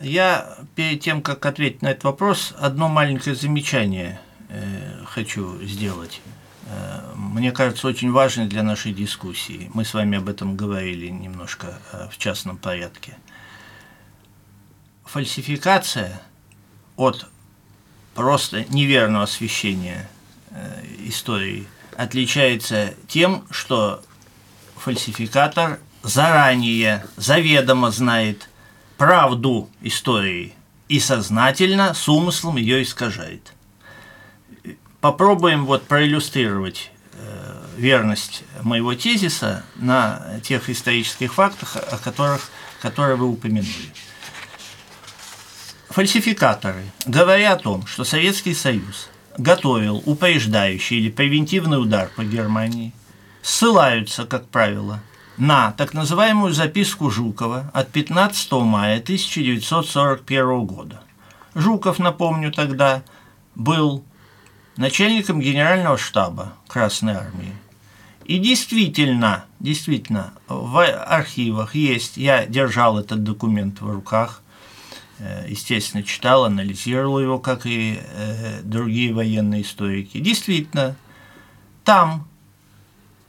Я 0.00 0.58
перед 0.76 1.00
тем, 1.00 1.22
как 1.22 1.44
ответить 1.44 1.82
на 1.82 1.88
этот 1.88 2.04
вопрос, 2.04 2.54
одно 2.58 2.88
маленькое 2.88 3.34
замечание 3.34 4.20
э, 4.48 5.04
хочу 5.06 5.60
сделать. 5.64 6.20
Э, 6.66 7.00
мне 7.16 7.50
кажется, 7.50 7.88
очень 7.88 8.12
важно 8.12 8.46
для 8.46 8.62
нашей 8.62 8.92
дискуссии. 8.92 9.68
Мы 9.74 9.84
с 9.84 9.94
вами 9.94 10.18
об 10.18 10.28
этом 10.28 10.56
говорили 10.56 11.08
немножко 11.08 11.80
э, 11.92 12.08
в 12.12 12.18
частном 12.18 12.58
порядке. 12.58 13.16
Фальсификация 15.04 16.20
от 16.96 17.26
просто 18.14 18.64
неверного 18.72 19.24
освещения 19.24 20.08
э, 20.50 20.84
истории 21.06 21.66
отличается 21.96 22.94
тем, 23.08 23.46
что 23.50 24.02
фальсификатор 24.76 25.80
заранее, 26.04 27.04
заведомо 27.16 27.90
знает 27.90 28.48
правду 28.98 29.70
истории 29.80 30.52
и 30.88 31.00
сознательно, 31.00 31.94
с 31.94 32.08
умыслом 32.08 32.56
ее 32.56 32.82
искажает. 32.82 33.54
Попробуем 35.00 35.64
вот 35.64 35.84
проиллюстрировать 35.84 36.90
э, 37.12 37.64
верность 37.76 38.42
моего 38.62 38.94
тезиса 38.94 39.64
на 39.76 40.40
тех 40.42 40.68
исторических 40.68 41.32
фактах, 41.32 41.76
о 41.76 41.96
которых, 41.98 42.50
которые 42.82 43.16
вы 43.16 43.28
упомянули. 43.28 43.92
Фальсификаторы, 45.90 46.84
говоря 47.06 47.52
о 47.52 47.56
том, 47.56 47.86
что 47.86 48.04
Советский 48.04 48.54
Союз 48.54 49.08
готовил 49.38 50.02
упреждающий 50.04 50.98
или 50.98 51.10
превентивный 51.10 51.80
удар 51.80 52.10
по 52.16 52.24
Германии, 52.24 52.92
ссылаются, 53.42 54.26
как 54.26 54.48
правило, 54.48 55.00
на 55.38 55.72
так 55.72 55.94
называемую 55.94 56.52
записку 56.52 57.10
Жукова 57.10 57.70
от 57.72 57.90
15 57.90 58.52
мая 58.52 58.98
1941 58.98 60.66
года. 60.66 61.00
Жуков, 61.54 61.98
напомню, 61.98 62.52
тогда 62.52 63.02
был 63.54 64.04
начальником 64.76 65.40
генерального 65.40 65.96
штаба 65.96 66.52
Красной 66.66 67.14
Армии. 67.14 67.54
И 68.24 68.38
действительно, 68.38 69.44
действительно, 69.58 70.34
в 70.48 70.84
архивах 70.84 71.74
есть, 71.74 72.16
я 72.16 72.44
держал 72.44 72.98
этот 72.98 73.22
документ 73.22 73.80
в 73.80 73.90
руках, 73.90 74.42
э, 75.18 75.46
естественно, 75.48 76.02
читал, 76.02 76.44
анализировал 76.44 77.20
его, 77.20 77.38
как 77.38 77.64
и 77.64 77.98
э, 78.00 78.60
другие 78.62 79.14
военные 79.14 79.62
историки. 79.62 80.18
Действительно, 80.18 80.94
там, 81.84 82.28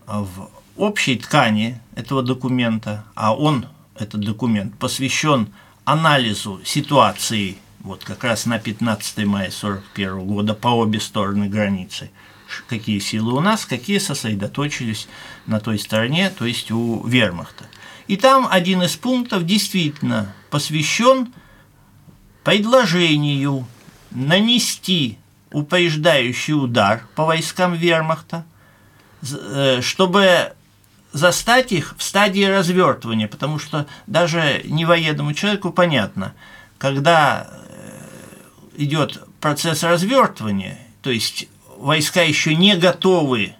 в 0.05 0.49
общей 0.79 1.17
ткани 1.17 1.79
этого 1.95 2.23
документа, 2.23 3.03
а 3.13 3.35
он, 3.35 3.67
этот 3.95 4.21
документ, 4.21 4.77
посвящен 4.77 5.53
анализу 5.83 6.61
ситуации 6.63 7.57
вот 7.81 8.03
как 8.03 8.23
раз 8.23 8.45
на 8.45 8.59
15 8.59 9.17
мая 9.25 9.47
1941 9.47 10.25
года 10.25 10.53
по 10.53 10.69
обе 10.69 10.99
стороны 10.99 11.49
границы, 11.49 12.11
какие 12.67 12.99
силы 12.99 13.33
у 13.33 13.41
нас, 13.41 13.65
какие 13.65 13.97
сосредоточились 13.99 15.07
на 15.45 15.59
той 15.59 15.79
стороне, 15.79 16.29
то 16.29 16.45
есть 16.45 16.71
у 16.71 17.05
вермахта. 17.05 17.65
И 18.07 18.17
там 18.17 18.47
один 18.49 18.81
из 18.81 18.95
пунктов 18.95 19.45
действительно 19.45 20.33
посвящен 20.49 21.33
предложению 22.43 23.67
нанести 24.11 25.17
упреждающий 25.51 26.53
удар 26.53 27.05
по 27.15 27.25
войскам 27.25 27.73
вермахта, 27.73 28.45
чтобы 29.81 30.53
застать 31.11 31.71
их 31.71 31.95
в 31.97 32.03
стадии 32.03 32.43
развертывания, 32.43 33.27
потому 33.27 33.59
что 33.59 33.87
даже 34.07 34.61
невоенному 34.65 35.33
человеку 35.33 35.71
понятно, 35.71 36.33
когда 36.77 37.49
идет 38.77 39.23
процесс 39.41 39.83
развертывания, 39.83 40.77
то 41.01 41.09
есть 41.09 41.47
войска 41.77 42.21
еще 42.21 42.55
не 42.55 42.75
готовы 42.75 43.55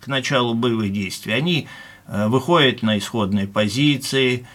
к 0.00 0.06
началу 0.06 0.54
боевых 0.54 0.92
действий, 0.92 1.32
они 1.32 1.68
выходят 2.06 2.82
на 2.82 2.98
исходные 2.98 3.46
позиции, 3.46 4.46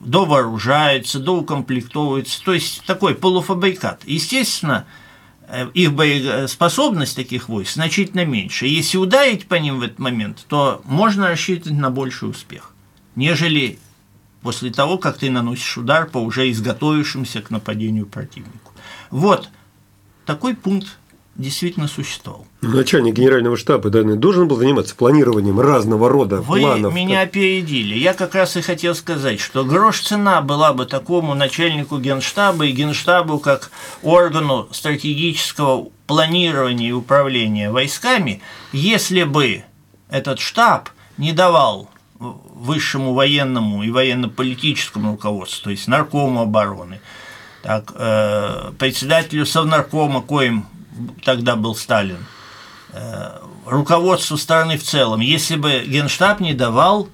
довооружаются, 0.00 1.18
доукомплектовываются, 1.18 2.42
то 2.42 2.54
есть 2.54 2.84
такой 2.84 3.14
полуфабрикат. 3.14 4.02
Естественно, 4.06 4.86
их 5.74 5.94
боеспособность 5.94 7.16
таких 7.16 7.48
войск 7.48 7.72
значительно 7.72 8.24
меньше. 8.24 8.66
Если 8.66 8.98
ударить 8.98 9.46
по 9.46 9.54
ним 9.54 9.78
в 9.78 9.82
этот 9.82 9.98
момент, 9.98 10.44
то 10.48 10.82
можно 10.84 11.28
рассчитывать 11.28 11.78
на 11.78 11.90
больший 11.90 12.28
успех, 12.28 12.72
нежели 13.16 13.78
после 14.42 14.70
того, 14.70 14.98
как 14.98 15.18
ты 15.18 15.30
наносишь 15.30 15.78
удар 15.78 16.08
по 16.08 16.18
уже 16.18 16.50
изготовившимся 16.50 17.42
к 17.42 17.50
нападению 17.50 18.06
противнику. 18.06 18.72
Вот 19.10 19.48
такой 20.26 20.54
пункт 20.54 20.98
действительно 21.38 21.86
существовал. 21.86 22.46
Начальник 22.60 23.14
генерального 23.14 23.56
штаба 23.56 23.90
да, 23.90 24.02
должен 24.02 24.48
был 24.48 24.56
заниматься 24.56 24.94
планированием 24.96 25.58
разного 25.60 26.08
рода 26.08 26.42
Вы 26.42 26.60
планов. 26.60 26.92
меня 26.92 27.22
опередили. 27.22 27.94
Я 27.96 28.12
как 28.12 28.34
раз 28.34 28.56
и 28.56 28.60
хотел 28.60 28.94
сказать, 28.96 29.38
что 29.38 29.64
грош 29.64 30.00
цена 30.00 30.42
была 30.42 30.72
бы 30.72 30.84
такому 30.84 31.34
начальнику 31.34 31.98
генштаба 31.98 32.66
и 32.66 32.72
генштабу 32.72 33.38
как 33.38 33.70
органу 34.02 34.68
стратегического 34.72 35.88
планирования 36.08 36.88
и 36.88 36.92
управления 36.92 37.70
войсками, 37.70 38.42
если 38.72 39.22
бы 39.22 39.62
этот 40.10 40.40
штаб 40.40 40.88
не 41.16 41.32
давал 41.32 41.88
высшему 42.18 43.14
военному 43.14 43.84
и 43.84 43.90
военно-политическому 43.90 45.12
руководству, 45.12 45.64
то 45.64 45.70
есть 45.70 45.86
наркому 45.86 46.42
обороны, 46.42 47.00
так, 47.62 47.92
э, 47.94 48.72
председателю 48.76 49.46
Совнаркома, 49.46 50.22
коим 50.22 50.64
тогда 51.24 51.56
был 51.56 51.74
Сталин, 51.74 52.24
э, 52.92 53.38
руководству 53.66 54.36
страны 54.36 54.78
в 54.78 54.82
целом, 54.82 55.20
если 55.20 55.56
бы 55.56 55.84
Генштаб 55.86 56.40
не 56.40 56.54
давал 56.54 57.08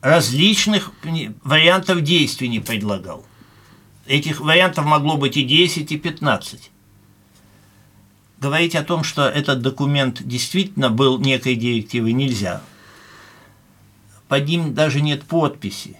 различных 0.00 0.90
вариантов 1.44 2.02
действий, 2.02 2.48
не 2.48 2.60
предлагал. 2.60 3.24
Этих 4.06 4.40
вариантов 4.40 4.84
могло 4.84 5.16
быть 5.16 5.36
и 5.36 5.44
10, 5.44 5.92
и 5.92 5.98
15. 5.98 6.70
Говорить 8.38 8.74
о 8.74 8.82
том, 8.82 9.04
что 9.04 9.28
этот 9.28 9.62
документ 9.62 10.22
действительно 10.22 10.90
был 10.90 11.18
некой 11.18 11.54
директивой, 11.54 12.12
нельзя 12.12 12.62
под 14.32 14.48
ним 14.48 14.72
даже 14.72 15.02
нет 15.02 15.24
подписи. 15.24 15.98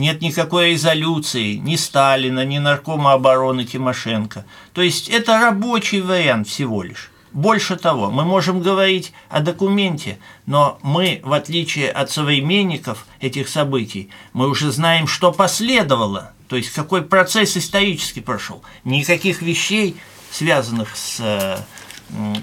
Нет 0.00 0.22
никакой 0.22 0.70
резолюции 0.70 1.56
ни 1.56 1.76
Сталина, 1.76 2.42
ни 2.42 2.56
Наркома 2.56 3.12
обороны 3.12 3.66
Тимошенко. 3.66 4.46
То 4.72 4.80
есть 4.80 5.10
это 5.10 5.38
рабочий 5.38 6.00
вариант 6.00 6.48
всего 6.48 6.82
лишь. 6.82 7.10
Больше 7.32 7.76
того, 7.76 8.10
мы 8.10 8.24
можем 8.24 8.62
говорить 8.62 9.12
о 9.28 9.40
документе, 9.40 10.18
но 10.46 10.78
мы, 10.82 11.20
в 11.22 11.34
отличие 11.34 11.90
от 11.90 12.10
современников 12.10 13.04
этих 13.20 13.50
событий, 13.50 14.08
мы 14.32 14.48
уже 14.48 14.72
знаем, 14.72 15.06
что 15.06 15.32
последовало, 15.32 16.32
то 16.48 16.56
есть 16.56 16.70
какой 16.70 17.02
процесс 17.02 17.58
исторически 17.58 18.20
прошел. 18.20 18.62
Никаких 18.84 19.42
вещей, 19.42 19.96
связанных 20.30 20.96
с 20.96 21.62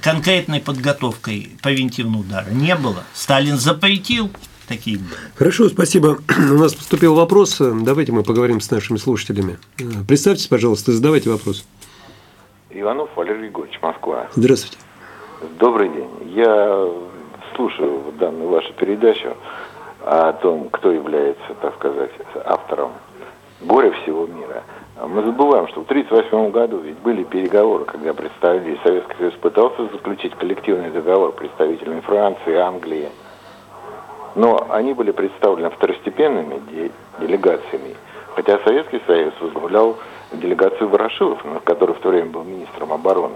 конкретной 0.04 0.60
подготовкой 0.60 1.58
превентивного 1.64 2.22
удара, 2.22 2.50
не 2.52 2.76
было. 2.76 3.04
Сталин 3.16 3.58
запретил 3.58 4.32
такие. 4.68 5.00
Хорошо, 5.36 5.70
спасибо. 5.70 6.18
У 6.52 6.58
нас 6.58 6.74
поступил 6.74 7.16
вопрос. 7.16 7.60
Давайте 7.60 8.12
мы 8.12 8.24
поговорим 8.24 8.60
с 8.60 8.70
нашими 8.72 8.98
слушателями. 8.98 9.58
Представьтесь, 10.08 10.48
пожалуйста, 10.48 10.92
задавайте 10.92 11.30
вопрос. 11.30 11.66
Иванов 12.70 13.10
Валерий 13.16 13.44
Григорьевич, 13.44 13.80
Москва. 13.82 14.28
Здравствуйте. 14.36 14.78
Добрый 15.60 15.90
день. 15.90 16.10
Я 16.36 16.88
слушаю 17.56 18.14
данную 18.20 18.50
вашу 18.50 18.74
передачу 18.74 19.36
о 20.06 20.34
том, 20.34 20.70
кто 20.70 20.92
является, 20.92 21.54
так 21.62 21.76
сказать, 21.76 22.12
автором 22.46 22.92
горя 23.62 23.92
всего 24.04 24.28
мира. 24.28 24.64
Мы 25.08 25.24
забываем, 25.24 25.68
что 25.68 25.82
в 25.82 25.90
1938 25.90 26.52
году 26.52 26.80
ведь 26.80 26.98
были 27.00 27.24
переговоры, 27.24 27.86
когда 27.86 28.14
представители 28.14 28.80
Советский 28.84 29.16
Союз 29.18 29.34
пытался 29.36 29.84
заключить 29.92 30.34
коллективный 30.36 30.90
договор 30.90 31.34
представителями 31.34 32.00
Франции, 32.02 32.56
Англии, 32.56 33.10
но 34.38 34.68
они 34.70 34.94
были 34.94 35.12
представлены 35.12 35.70
второстепенными 35.70 36.62
делегациями 37.20 37.96
Хотя 38.38 38.60
Советский 38.64 39.02
Союз 39.08 39.34
возглавлял 39.42 39.98
делегацию 40.32 40.88
Ворошилов, 40.90 41.44
который 41.64 41.96
в 41.96 42.00
то 42.00 42.10
время 42.10 42.28
был 42.28 42.44
министром 42.44 42.94
обороны. 42.94 43.34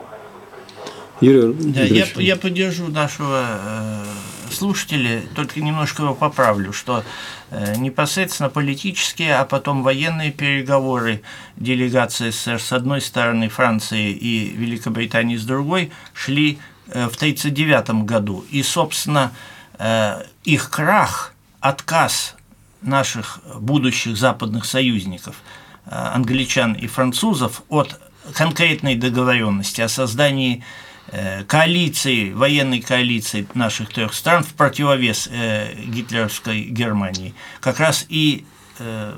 Юрий 1.21 1.53
да, 1.53 1.81
я, 1.81 2.05
я 2.17 2.35
поддержу 2.35 2.87
нашего 2.87 3.43
э, 3.43 4.03
слушателя, 4.51 5.23
только 5.35 5.59
немножко 5.59 6.03
его 6.03 6.13
поправлю, 6.13 6.71
что 6.71 7.03
э, 7.49 7.77
непосредственно 7.77 8.49
политические, 8.49 9.37
а 9.37 9.45
потом 9.45 9.81
военные 9.81 10.31
переговоры 10.31 11.23
делегации 11.57 12.29
СССР 12.29 12.59
с 12.59 12.71
одной 12.71 13.01
стороны, 13.01 13.49
Франции 13.49 14.11
и 14.11 14.49
Великобритании 14.49 15.35
с 15.35 15.45
другой, 15.45 15.91
шли 16.13 16.59
э, 16.89 17.07
в 17.07 17.15
1939 17.15 18.05
году. 18.05 18.45
И, 18.51 18.61
собственно, 18.61 19.31
э, 19.79 20.21
их 20.43 20.69
крах, 20.69 21.33
отказ 21.59 22.35
наших 22.81 23.39
будущих 23.59 24.17
западных 24.17 24.65
союзников, 24.65 25.35
э, 25.85 25.89
англичан 25.91 26.73
и 26.73 26.87
французов, 26.87 27.63
от 27.69 27.99
конкретной 28.33 28.95
договоренности 28.95 29.81
о 29.81 29.89
создании 29.89 30.63
Э, 31.13 31.43
коалиции, 31.43 32.31
военной 32.31 32.79
коалиции 32.79 33.45
наших 33.53 33.89
трех 33.89 34.13
стран 34.13 34.43
в 34.43 34.53
противовес 34.53 35.27
э, 35.29 35.73
гитлеровской 35.75 36.63
Германии, 36.63 37.33
как 37.59 37.79
раз 37.79 38.05
и 38.07 38.45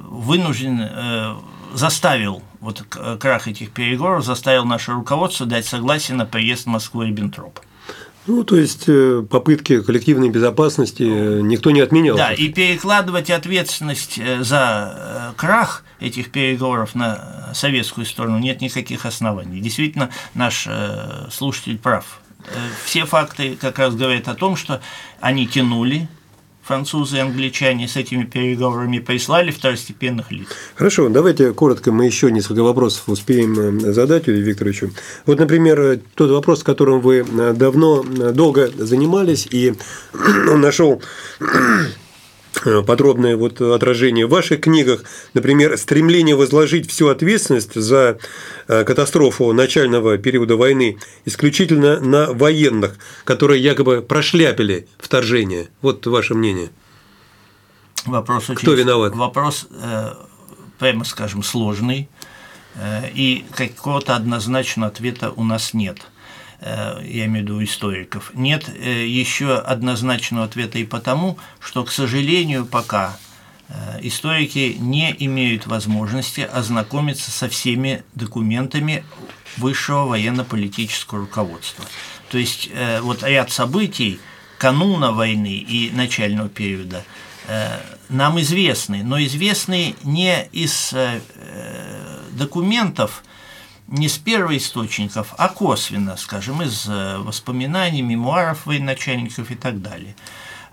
вынужден, 0.09 1.39
заставил, 1.73 2.43
вот 2.59 2.81
крах 2.81 3.47
этих 3.47 3.71
переговоров 3.71 4.25
заставил 4.25 4.65
наше 4.65 4.91
руководство 4.91 5.45
дать 5.45 5.65
согласие 5.65 6.17
на 6.17 6.25
приезд 6.25 6.65
в 6.65 6.69
Москву 6.69 7.03
Риббентропа. 7.03 7.61
Ну, 8.25 8.43
то 8.43 8.55
есть 8.55 8.85
э, 8.87 9.25
попытки 9.29 9.81
коллективной 9.81 10.29
безопасности 10.29 11.03
э, 11.03 11.41
никто 11.41 11.71
не 11.71 11.81
отменял. 11.81 12.15
Да, 12.15 12.31
и 12.31 12.47
перекладывать 12.49 13.29
ответственность 13.29 14.17
э, 14.17 14.43
за 14.43 15.33
крах 15.35 15.83
этих 15.99 16.31
переговоров 16.31 16.95
на 16.95 17.51
советскую 17.53 18.05
сторону 18.05 18.39
нет 18.39 18.61
никаких 18.61 19.05
оснований. 19.05 19.59
Действительно, 19.59 20.09
наш 20.33 20.67
слушатель 21.31 21.77
прав. 21.77 22.19
Все 22.85 23.05
факты 23.05 23.57
как 23.59 23.79
раз 23.79 23.95
говорят 23.95 24.27
о 24.27 24.35
том, 24.35 24.57
что 24.57 24.81
они 25.21 25.47
тянули 25.47 26.09
французы 26.63 27.17
и 27.17 27.19
англичане 27.19 27.87
с 27.87 27.95
этими 27.95 28.23
переговорами 28.23 28.99
прислали 28.99 29.51
второстепенных 29.51 30.31
лиц. 30.31 30.47
Хорошо, 30.75 31.09
давайте 31.09 31.53
коротко 31.53 31.91
мы 31.91 32.05
еще 32.05 32.31
несколько 32.31 32.63
вопросов 32.63 33.03
успеем 33.07 33.79
э, 33.79 33.93
задать 33.93 34.27
Юрию 34.27 34.45
Викторовичу. 34.45 34.91
Вот, 35.25 35.39
например, 35.39 35.99
тот 36.15 36.31
вопрос, 36.31 36.63
которым 36.63 37.01
вы 37.01 37.17
э, 37.17 37.53
давно, 37.53 38.03
э, 38.03 38.31
долго 38.31 38.69
занимались, 38.77 39.47
и 39.51 39.73
он 40.49 40.61
нашел 40.61 41.01
Э, 41.39 41.85
подробное 42.85 43.35
вот 43.35 43.61
отражение 43.61 44.25
в 44.25 44.29
ваших 44.29 44.61
книгах, 44.61 45.03
например, 45.33 45.77
стремление 45.77 46.35
возложить 46.35 46.89
всю 46.89 47.07
ответственность 47.07 47.75
за 47.75 48.19
э, 48.67 48.83
катастрофу 48.83 49.51
начального 49.53 50.17
периода 50.17 50.55
войны 50.55 50.97
исключительно 51.25 51.99
на 51.99 52.31
военных, 52.31 52.95
которые 53.23 53.61
якобы 53.61 54.01
прошляпили 54.01 54.87
вторжение. 54.97 55.69
Вот 55.81 56.05
ваше 56.05 56.35
мнение. 56.35 56.69
Вопрос 58.05 58.49
очень, 58.49 58.61
Кто 58.61 58.73
виноват? 58.73 59.15
Вопрос, 59.15 59.67
э, 59.69 60.13
прямо 60.79 61.05
скажем, 61.05 61.43
сложный, 61.43 62.09
и 63.13 63.45
какого-то 63.55 64.15
однозначного 64.15 64.87
ответа 64.87 65.31
у 65.35 65.43
нас 65.43 65.73
нет– 65.73 65.99
Э, 66.12 66.12
я 66.65 67.25
имею 67.25 67.45
в 67.45 67.49
виду 67.49 67.63
историков, 67.63 68.31
нет 68.33 68.69
э, 68.69 69.05
еще 69.05 69.57
однозначного 69.57 70.45
ответа 70.45 70.79
и 70.79 70.85
потому, 70.85 71.37
что, 71.59 71.83
к 71.83 71.91
сожалению, 71.91 72.65
пока 72.65 73.17
э, 73.67 73.99
историки 74.03 74.77
не 74.79 75.13
имеют 75.19 75.67
возможности 75.67 76.41
ознакомиться 76.41 77.31
со 77.31 77.49
всеми 77.49 78.03
документами 78.15 79.03
высшего 79.57 80.05
военно-политического 80.05 81.19
руководства. 81.19 81.83
То 82.31 82.37
есть 82.39 82.71
вот 83.01 83.21
ряд 83.21 83.51
событий 83.51 84.19
кануна 84.57 85.11
войны 85.11 85.57
и 85.57 85.91
начального 85.93 86.49
периода 86.49 87.03
нам 88.09 88.39
известны, 88.41 89.03
но 89.03 89.21
известны 89.21 89.95
не 90.03 90.47
из 90.51 90.95
документов, 92.31 93.23
не 93.87 94.07
с 94.07 94.17
первоисточников, 94.17 95.33
а 95.37 95.49
косвенно, 95.49 96.17
скажем, 96.17 96.61
из 96.61 96.87
э, 96.87 97.17
воспоминаний, 97.17 98.01
мемуаров 98.01 98.65
военачальников 98.65 99.51
и 99.51 99.55
так 99.55 99.81
далее. 99.81 100.15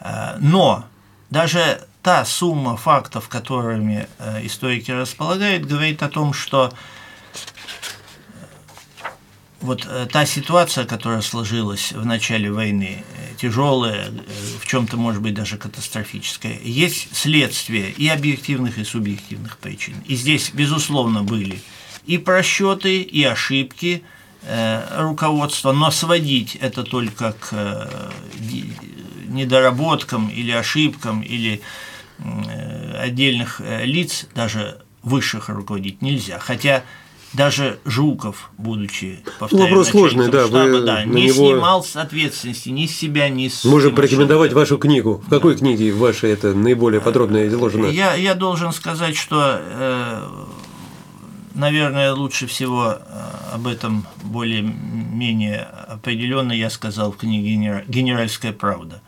Э, 0.00 0.36
но 0.40 0.84
даже 1.28 1.86
та 2.02 2.24
сумма 2.24 2.76
фактов, 2.76 3.28
которыми 3.28 4.08
э, 4.18 4.46
историки 4.46 4.90
располагают, 4.90 5.66
говорит 5.66 6.02
о 6.02 6.08
том, 6.08 6.32
что 6.32 6.72
вот 9.60 9.86
та 10.10 10.24
ситуация, 10.24 10.86
которая 10.86 11.20
сложилась 11.20 11.92
в 11.92 12.06
начале 12.06 12.50
войны, 12.50 13.04
тяжелая, 13.36 14.10
в 14.58 14.66
чем-то, 14.66 14.96
может 14.96 15.20
быть, 15.20 15.34
даже 15.34 15.58
катастрофическая, 15.58 16.58
есть 16.62 17.14
следствие 17.14 17.90
и 17.90 18.08
объективных, 18.08 18.78
и 18.78 18.84
субъективных 18.84 19.58
причин. 19.58 19.96
И 20.06 20.14
здесь, 20.14 20.50
безусловно, 20.54 21.22
были 21.24 21.60
и 22.06 22.18
просчеты, 22.18 23.02
и 23.02 23.22
ошибки 23.24 24.02
э, 24.42 25.02
руководства, 25.02 25.72
но 25.72 25.90
сводить 25.90 26.56
это 26.56 26.82
только 26.82 27.32
к 27.32 27.48
э, 27.52 28.10
недоработкам 29.28 30.28
или 30.28 30.50
ошибкам 30.50 31.22
или 31.22 31.60
э, 32.18 32.96
отдельных 32.98 33.60
э, 33.60 33.84
лиц, 33.84 34.26
даже 34.34 34.82
высших 35.02 35.48
руководить 35.48 36.02
нельзя. 36.02 36.38
Хотя 36.38 36.84
даже 37.32 37.78
Жуков, 37.84 38.50
будучи 38.58 39.20
повторяю, 39.38 39.68
Вопрос 39.68 39.88
сложный, 39.90 40.28
да, 40.28 40.46
штаба, 40.46 40.68
вы 40.68 40.80
да, 40.80 41.04
не 41.04 41.26
него... 41.26 41.52
снимал 41.52 41.84
с 41.84 41.94
ответственности 41.94 42.70
ни 42.70 42.86
с 42.86 42.96
себя, 42.96 43.28
ни 43.28 43.48
с... 43.48 43.64
Можем 43.64 43.94
порекомендовать 43.94 44.52
вашу 44.52 44.78
книгу. 44.78 45.22
В 45.26 45.30
какой 45.30 45.54
да. 45.54 45.60
книге 45.60 45.92
вашей 45.92 46.32
это 46.32 46.54
наиболее 46.54 47.00
подробно 47.00 47.46
изложено? 47.46 47.86
Я, 47.86 48.14
я 48.14 48.34
должен 48.34 48.72
сказать, 48.72 49.16
что 49.16 49.60
э, 49.60 50.28
наверное, 51.54 52.12
лучше 52.12 52.46
всего 52.46 52.92
э, 52.92 53.00
об 53.52 53.66
этом 53.66 54.06
более-менее 54.22 55.60
определенно 55.88 56.52
я 56.52 56.70
сказал 56.70 57.12
в 57.12 57.16
книге 57.16 57.84
«Генеральская 57.86 58.52
правда». 58.52 59.02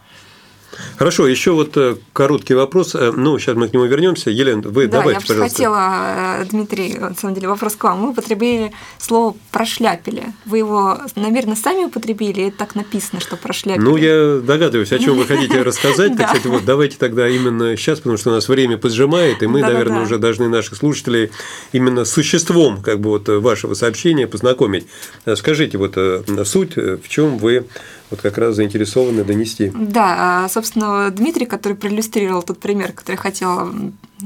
Хорошо, 0.97 1.27
еще 1.27 1.53
вот 1.53 1.77
э, 1.77 1.97
короткий 2.13 2.55
вопрос. 2.55 2.95
Э, 2.95 3.13
ну, 3.15 3.39
сейчас 3.39 3.57
мы 3.57 3.69
к 3.69 3.73
нему 3.73 3.85
вернемся. 3.85 4.31
Елена, 4.31 4.63
вы 4.63 4.87
да, 4.87 4.99
давайте, 4.99 5.21
я 5.21 5.27
пожалуйста. 5.27 5.57
хотела, 5.57 6.45
Дмитрий, 6.51 6.99
на 6.99 7.15
самом 7.15 7.35
деле, 7.35 7.49
вопрос 7.49 7.77
к 7.77 7.85
вам. 7.85 8.01
Мы 8.01 8.11
употребили 8.11 8.73
слово 8.99 9.37
«прошляпили». 9.51 10.25
Вы 10.47 10.59
его, 10.59 10.99
наверное, 11.17 11.57
сами 11.57 11.85
употребили, 11.85 12.49
это 12.49 12.59
так 12.59 12.75
написано, 12.75 13.21
что 13.21 13.37
«прошляпили». 13.37 13.85
Ну, 13.85 13.97
я 13.97 14.41
догадываюсь, 14.41 14.93
о 14.93 14.99
чем 14.99 15.17
вы 15.17 15.27
хотите 15.27 15.63
рассказать. 15.63 16.15
Сказать, 16.15 16.47
вот 16.47 16.65
давайте 16.65 16.97
тогда 16.99 17.29
именно 17.29 17.77
сейчас, 17.77 17.99
потому 17.99 18.17
что 18.17 18.31
у 18.31 18.33
нас 18.33 18.49
время 18.49 18.79
поджимает, 18.79 19.43
и 19.43 19.47
мы, 19.47 19.61
наверное, 19.61 20.03
уже 20.03 20.19
должны 20.19 20.49
наших 20.49 20.77
слушателей 20.77 21.31
именно 21.73 22.05
с 22.05 22.13
существом 22.13 22.83
как 22.83 23.01
бы 23.01 23.11
вот 23.11 23.29
вашего 23.29 23.75
сообщения 23.75 24.27
познакомить. 24.27 24.87
Скажите, 25.35 25.79
вот 25.79 25.95
э, 25.97 26.23
суть, 26.45 26.77
в 26.77 27.09
чем 27.09 27.39
вы 27.39 27.67
вот 28.13 28.21
как 28.21 28.37
раз 28.37 28.57
заинтересованы 28.57 29.25
донести. 29.25 29.73
Да, 29.75 30.45
а, 30.45 30.49
собственно, 30.51 31.11
Дмитрий, 31.11 31.47
который 31.47 31.77
проиллюстрировал 31.77 32.43
тот 32.43 32.61
пример, 32.61 32.93
который 32.93 33.17
я 33.17 33.23
хотела, 33.23 33.75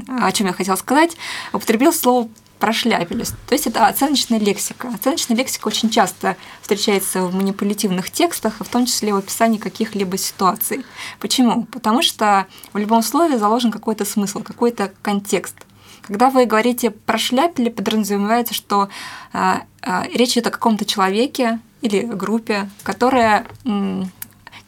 о 0.08 0.32
чем 0.32 0.48
я 0.48 0.52
хотела 0.52 0.74
сказать, 0.76 1.16
употребил 1.52 1.92
слово 1.92 2.28
прошляпились. 2.58 3.28
То 3.46 3.54
есть 3.54 3.66
это 3.66 3.86
оценочная 3.86 4.40
лексика. 4.40 4.88
Оценочная 4.88 5.36
лексика 5.36 5.68
очень 5.68 5.90
часто 5.90 6.36
встречается 6.62 7.22
в 7.22 7.34
манипулятивных 7.34 8.10
текстах, 8.10 8.54
в 8.58 8.68
том 8.68 8.86
числе 8.86 9.12
в 9.12 9.18
описании 9.18 9.58
каких-либо 9.58 10.18
ситуаций. 10.18 10.84
Почему? 11.20 11.64
Потому 11.66 12.02
что 12.02 12.46
в 12.72 12.78
любом 12.78 13.02
слове 13.02 13.38
заложен 13.38 13.70
какой-то 13.70 14.04
смысл, 14.04 14.42
какой-то 14.42 14.90
контекст. 15.02 15.54
Когда 16.02 16.30
вы 16.30 16.46
говорите 16.46 16.90
прошляпили, 16.90 17.68
подразумевается, 17.68 18.54
что 18.54 18.88
э, 19.32 19.54
э, 19.82 20.02
речь 20.14 20.32
идет 20.32 20.46
о 20.46 20.50
каком-то 20.50 20.84
человеке, 20.84 21.60
или 21.86 22.02
группе, 22.02 22.68
которая 22.82 23.46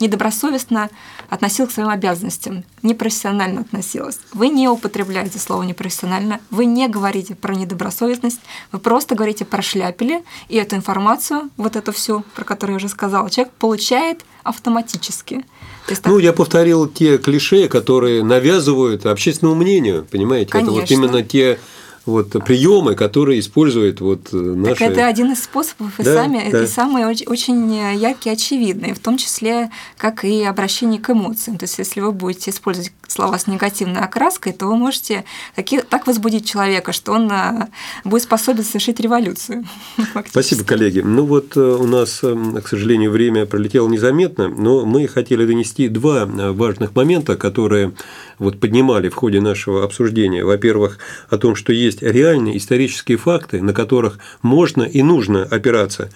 недобросовестно 0.01 0.91
относилась 1.29 1.71
к 1.71 1.75
своим 1.75 1.89
обязанностям, 1.89 2.65
непрофессионально 2.83 3.63
относилась. 3.63 4.21
Вы 4.33 4.49
не 4.49 4.69
употребляете 4.69 5.39
слово 5.39 5.65
непрофессионально, 5.65 6.41
вы 6.51 6.65
не 6.65 6.89
говорите 6.89 7.35
про 7.35 7.55
недобросовестность, 7.55 8.41
вы 8.73 8.79
просто 8.79 9.15
говорите 9.15 9.45
про 9.45 9.61
шляпили, 9.61 10.23
и 10.49 10.57
эту 10.57 10.77
информацию, 10.77 11.51
вот 11.57 11.77
эту 11.77 11.93
всю, 11.93 12.25
про 12.35 12.45
которую 12.45 12.75
я 12.75 12.77
уже 12.77 12.89
сказала, 12.89 13.29
человек 13.29 13.53
получает 13.55 14.25
автоматически. 14.43 15.45
есть, 15.89 16.07
ну, 16.07 16.19
я 16.19 16.33
повторил 16.33 16.87
те 16.87 17.19
клише, 17.19 17.69
которые 17.69 18.23
навязывают 18.23 19.05
общественному 19.05 19.61
мнению, 19.61 20.07
понимаете? 20.11 20.53
Конечно. 20.53 20.71
Это 20.71 20.81
вот 20.81 20.91
именно 20.91 21.23
те 21.23 21.59
вот 22.09 22.31
приемы, 22.45 22.95
которые 22.95 23.41
используют 23.41 24.01
вот 24.01 24.33
наши... 24.33 24.75
Так 24.77 24.91
это 24.91 25.07
один 25.07 25.33
из 25.33 25.43
способов, 25.45 25.99
и, 26.01 26.03
Да, 26.03 26.15
сами, 26.15 26.51
да. 26.51 26.63
и 26.63 26.67
самый 26.67 27.05
оч- 27.05 27.25
очень 27.27 27.75
яркий, 27.97 28.31
очевидный, 28.31 28.93
в 28.95 28.99
том 28.99 29.19
числе, 29.19 29.71
как 29.97 30.25
и 30.25 30.43
обращение 30.45 31.01
к 31.01 31.11
эмоциям. 31.11 31.59
То 31.59 31.65
есть, 31.65 31.79
если 31.79 32.01
вы 32.01 32.13
будете 32.13 32.51
использовать 32.51 32.93
слова 33.07 33.39
с 33.39 33.47
негативной 33.47 34.01
окраской, 34.01 34.53
то 34.53 34.67
вы 34.67 34.77
можете 34.77 35.25
таки- 35.55 35.81
так 35.81 36.07
возбудить 36.07 36.49
человека, 36.49 36.93
что 36.93 37.13
он 37.13 37.31
а, 37.31 37.69
будет 38.05 38.23
способен 38.23 38.65
совершить 38.65 39.01
революцию. 39.01 39.65
Спасибо, 40.31 40.65
коллеги. 40.65 41.01
Ну 41.01 41.25
вот 41.25 41.57
э, 41.57 41.61
у 41.61 41.87
нас, 41.87 42.21
э, 42.23 42.61
к 42.63 42.69
сожалению, 42.69 43.11
время 43.11 43.47
пролетело 43.47 43.89
незаметно, 43.89 44.49
но 44.49 44.85
мы 44.85 45.07
хотели 45.09 45.47
донести 45.47 45.89
два 45.89 46.23
э, 46.25 46.51
важных 46.53 46.95
момента, 46.95 47.37
которые 47.37 47.93
вот 48.39 48.61
поднимали 48.61 49.09
в 49.09 49.15
ходе 49.15 49.41
нашего 49.41 49.85
обсуждения. 49.85 50.45
Во-первых, 50.45 50.99
о 51.29 51.39
том, 51.39 51.55
что 51.57 51.73
есть 51.73 52.03
реальные 52.03 52.57
исторические 52.59 53.19
факты, 53.19 53.63
на 53.63 53.73
которых 53.73 54.19
можно 54.43 54.83
и 54.83 55.03
нужно 55.03 55.43
опираться. 55.45 56.11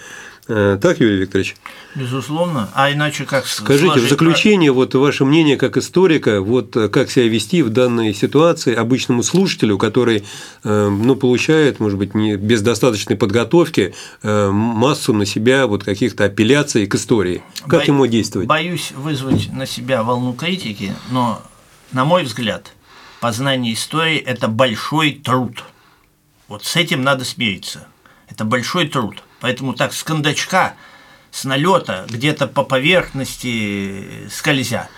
Э, 0.49 0.77
Так, 0.81 0.99
Юрий 1.01 1.19
Викторович? 1.19 1.55
Безусловно. 1.95 2.69
А 2.75 2.91
иначе 2.91 3.25
как 3.25 3.47
Скажите, 3.47 4.01
в 4.01 4.09
заключение, 4.09 4.73
вот 4.73 4.95
ваше 4.95 5.25
мнение 5.25 5.57
как 5.57 5.77
историка, 5.77 6.41
вот 6.41 6.77
э, 6.77 6.89
как 6.89 7.11
себя 7.11 7.29
вести 7.29 7.63
в 7.63 7.71
данной 7.71 8.13
ситуации 8.13 8.75
обычному 8.75 9.23
слушателю, 9.23 9.79
который, 9.79 10.25
э, 10.65 10.89
ну, 10.89 11.15
получает, 11.15 11.79
может 11.79 11.97
быть, 11.99 12.15
не 12.15 12.37
без 12.37 12.61
достаточной 12.61 13.17
подготовки 13.17 13.95
массу 14.23 15.13
на 15.13 15.27
себя 15.27 15.67
вот 15.67 15.85
каких-то 15.85 16.25
апелляций 16.25 16.87
к 16.87 16.95
истории. 16.97 17.43
Как 17.69 17.81
Бо- 17.83 17.87
ему 17.87 18.07
действовать? 18.07 18.49
Боюсь 18.49 18.93
вызвать 18.97 19.53
на 19.53 19.67
себя 19.67 20.03
волну 20.03 20.33
критики, 20.33 20.93
но, 21.11 21.41
на 21.93 22.05
мой 22.05 22.25
взгляд, 22.25 22.73
познание 23.21 23.75
истории– 23.75 24.19
это 24.27 24.49
большой 24.49 25.13
труд. 25.13 25.63
Вот 26.49 26.65
с 26.65 26.77
этим 26.77 27.03
надо 27.03 27.25
смириться. 27.25 27.87
Это 28.29 28.45
большой 28.45 28.89
труд. 28.89 29.23
Поэтому 29.41 29.75
так 29.75 29.93
с 29.93 30.03
кондачка, 30.03 30.75
с 31.31 31.45
налета, 31.45 32.07
где-то 32.09 32.47
по 32.47 32.63
поверхности 32.63 34.29
скользя. 34.31 34.89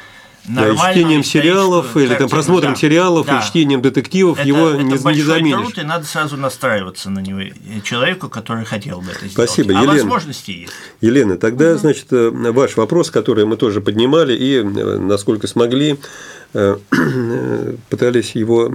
Да, 0.46 0.68
и 0.68 0.76
чтением 0.76 1.24
сериалов 1.24 1.96
или 1.96 2.08
там 2.08 2.10
картину, 2.18 2.28
просмотром 2.28 2.72
да. 2.74 2.78
сериалов 2.78 3.26
Да. 3.26 3.38
и 3.40 3.42
чтением 3.46 3.80
детективов 3.80 4.38
Это, 4.38 4.46
его 4.46 4.68
это 4.70 4.82
не, 4.82 4.92
не 4.92 5.22
заменишь. 5.22 5.56
труд, 5.56 5.78
и 5.78 5.82
надо 5.82 6.04
сразу 6.04 6.36
настраиваться 6.36 7.08
на 7.08 7.20
него 7.20 7.40
э, 7.40 7.52
человеку, 7.82 8.28
который 8.28 8.66
хотел 8.66 9.00
бы 9.00 9.10
это 9.10 9.26
сделать. 9.26 9.32
Спасибо, 9.32 9.70
а 9.70 9.82
Елена. 9.82 9.92
возможности 9.92 10.50
есть. 10.50 10.72
Елена, 11.00 11.38
тогда, 11.38 11.76
значит, 11.76 12.12
э, 12.12 12.30
ваш 12.30 12.76
вопрос, 12.76 13.10
который 13.10 13.46
мы 13.46 13.56
тоже 13.56 13.80
поднимали 13.80 14.36
и, 14.36 14.58
э, 14.58 14.62
насколько 14.98 15.46
смогли, 15.46 15.96
пытались 17.90 18.36
его 18.36 18.72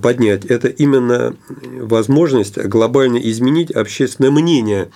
поднять. 0.00 0.44
Это 0.44 0.68
именно 0.68 1.34
возможность 1.80 2.56
глобально 2.56 3.16
изменить 3.16 3.72
общественное 3.72 4.30
мнение 4.30 4.90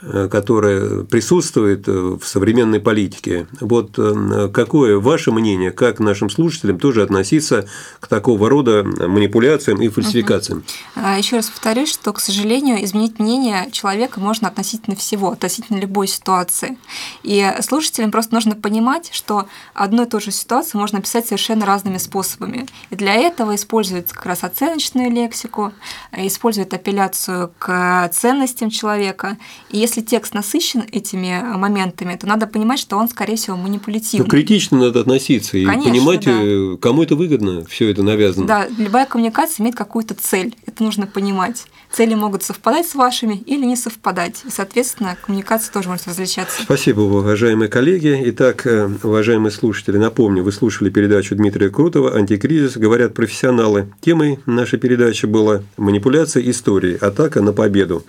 которое 0.00 1.02
присутствует 1.04 1.88
э, 1.88 1.92
в 1.92 2.24
современной 2.24 2.78
политике. 2.78 3.48
Вот 3.60 3.98
э, 3.98 4.48
какое 4.52 4.98
ваше 4.98 5.32
мнение, 5.32 5.72
как 5.72 5.98
нашим 5.98 6.30
слушателям 6.30 6.78
тоже 6.78 7.02
относиться 7.02 7.66
к 7.98 8.06
такого 8.06 8.48
рода 8.48 8.84
манипуляциям 8.84 9.82
и 9.82 9.88
фальсификациям? 9.88 10.62
А, 10.94 11.18
Еще 11.18 11.36
раз 11.36 11.46
повторюсь, 11.50 11.92
что, 11.92 12.12
к 12.12 12.20
сожалению, 12.20 12.84
изменить 12.84 13.18
мнение 13.18 13.68
человека 13.72 14.20
можно 14.20 14.46
относительно 14.46 14.94
всего, 14.94 15.32
относительно 15.32 15.78
любой 15.78 16.06
ситуации. 16.06 16.78
И 17.24 17.52
слушателям 17.60 18.12
просто 18.12 18.34
нужно 18.34 18.54
понимать, 18.54 19.10
что 19.12 19.48
одну 19.74 20.04
и 20.04 20.08
ту 20.08 20.20
же 20.20 20.30
ситуацию 20.30 20.80
можно 20.80 20.98
описать 21.00 21.26
совершенно 21.26 21.66
разными 21.66 21.98
способами. 21.98 22.68
И 22.90 22.94
для 22.94 23.14
этого 23.14 23.56
используют 23.56 24.12
как 24.12 24.26
раз 24.26 24.44
оценочную 24.44 25.10
лексику, 25.10 25.72
э, 26.12 26.28
используют 26.28 26.72
апелляцию 26.72 27.52
к 27.58 28.08
ценностям 28.12 28.70
человека. 28.70 29.36
И 29.70 29.87
если 29.88 30.02
текст 30.02 30.34
насыщен 30.34 30.84
этими 30.92 31.42
моментами, 31.56 32.14
то 32.14 32.26
надо 32.26 32.46
понимать, 32.46 32.78
что 32.78 32.96
он, 32.96 33.08
скорее 33.08 33.36
всего, 33.36 33.56
Ну, 33.56 33.62
манипулятивный. 33.64 34.28
критично 34.28 34.78
надо 34.78 35.00
относиться 35.00 35.56
и 35.58 35.64
Конечно, 35.64 35.90
понимать, 35.90 36.24
да. 36.24 36.32
э, 36.42 36.76
кому 36.80 37.02
это 37.02 37.16
выгодно, 37.16 37.64
все 37.64 37.90
это 37.90 38.02
навязано. 38.02 38.46
Да, 38.46 38.68
любая 38.78 39.06
коммуникация 39.06 39.62
имеет 39.62 39.76
какую-то 39.76 40.14
цель. 40.14 40.54
Это 40.66 40.82
нужно 40.84 41.06
понимать. 41.06 41.64
Цели 41.90 42.14
могут 42.14 42.42
совпадать 42.42 42.86
с 42.86 42.94
вашими 42.94 43.34
или 43.46 43.64
не 43.64 43.74
совпадать. 43.76 44.42
И, 44.46 44.50
соответственно, 44.50 45.16
коммуникация 45.24 45.72
тоже 45.72 45.88
может 45.88 46.06
различаться. 46.06 46.62
Спасибо, 46.62 47.00
уважаемые 47.00 47.68
коллеги. 47.68 48.20
Итак, 48.26 48.66
э, 48.66 48.90
уважаемые 49.02 49.50
слушатели, 49.50 49.96
напомню, 49.96 50.42
вы 50.42 50.52
слушали 50.52 50.90
передачу 50.90 51.34
Дмитрия 51.34 51.70
Крутого 51.70 52.14
«Антикризис. 52.14 52.76
Говорят 52.76 53.14
профессионалы». 53.14 53.88
Темой 54.02 54.38
нашей 54.46 54.78
передачи 54.78 55.24
была 55.26 55.62
«Манипуляция 55.78 56.42
истории. 56.50 56.96
Атака 57.00 57.40
на 57.40 57.52
победу». 57.52 58.04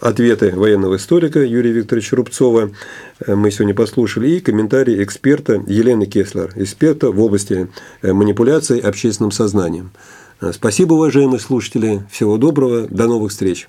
Ответы 0.00 0.52
военного 0.54 0.96
историка 0.96 1.40
Юрия 1.40 1.72
Викторовича 1.72 2.16
Рубцова 2.16 2.70
э, 3.26 3.34
мы 3.34 3.50
сегодня 3.50 3.74
послушали 3.74 4.28
и 4.28 4.40
комментарии 4.40 5.02
эксперта 5.02 5.62
Елены 5.66 6.06
Кеслер, 6.06 6.52
эксперта 6.56 7.10
в 7.10 7.20
области 7.20 7.68
э, 8.02 8.12
манипуляций 8.12 8.80
общественным 8.80 9.30
сознанием. 9.30 9.92
Э, 10.40 10.52
Спасибо, 10.52 10.94
уважаемые 10.94 11.38
слушатели. 11.38 12.02
Всего 12.10 12.36
доброго. 12.38 12.88
До 12.88 13.06
новых 13.06 13.30
встреч. 13.30 13.68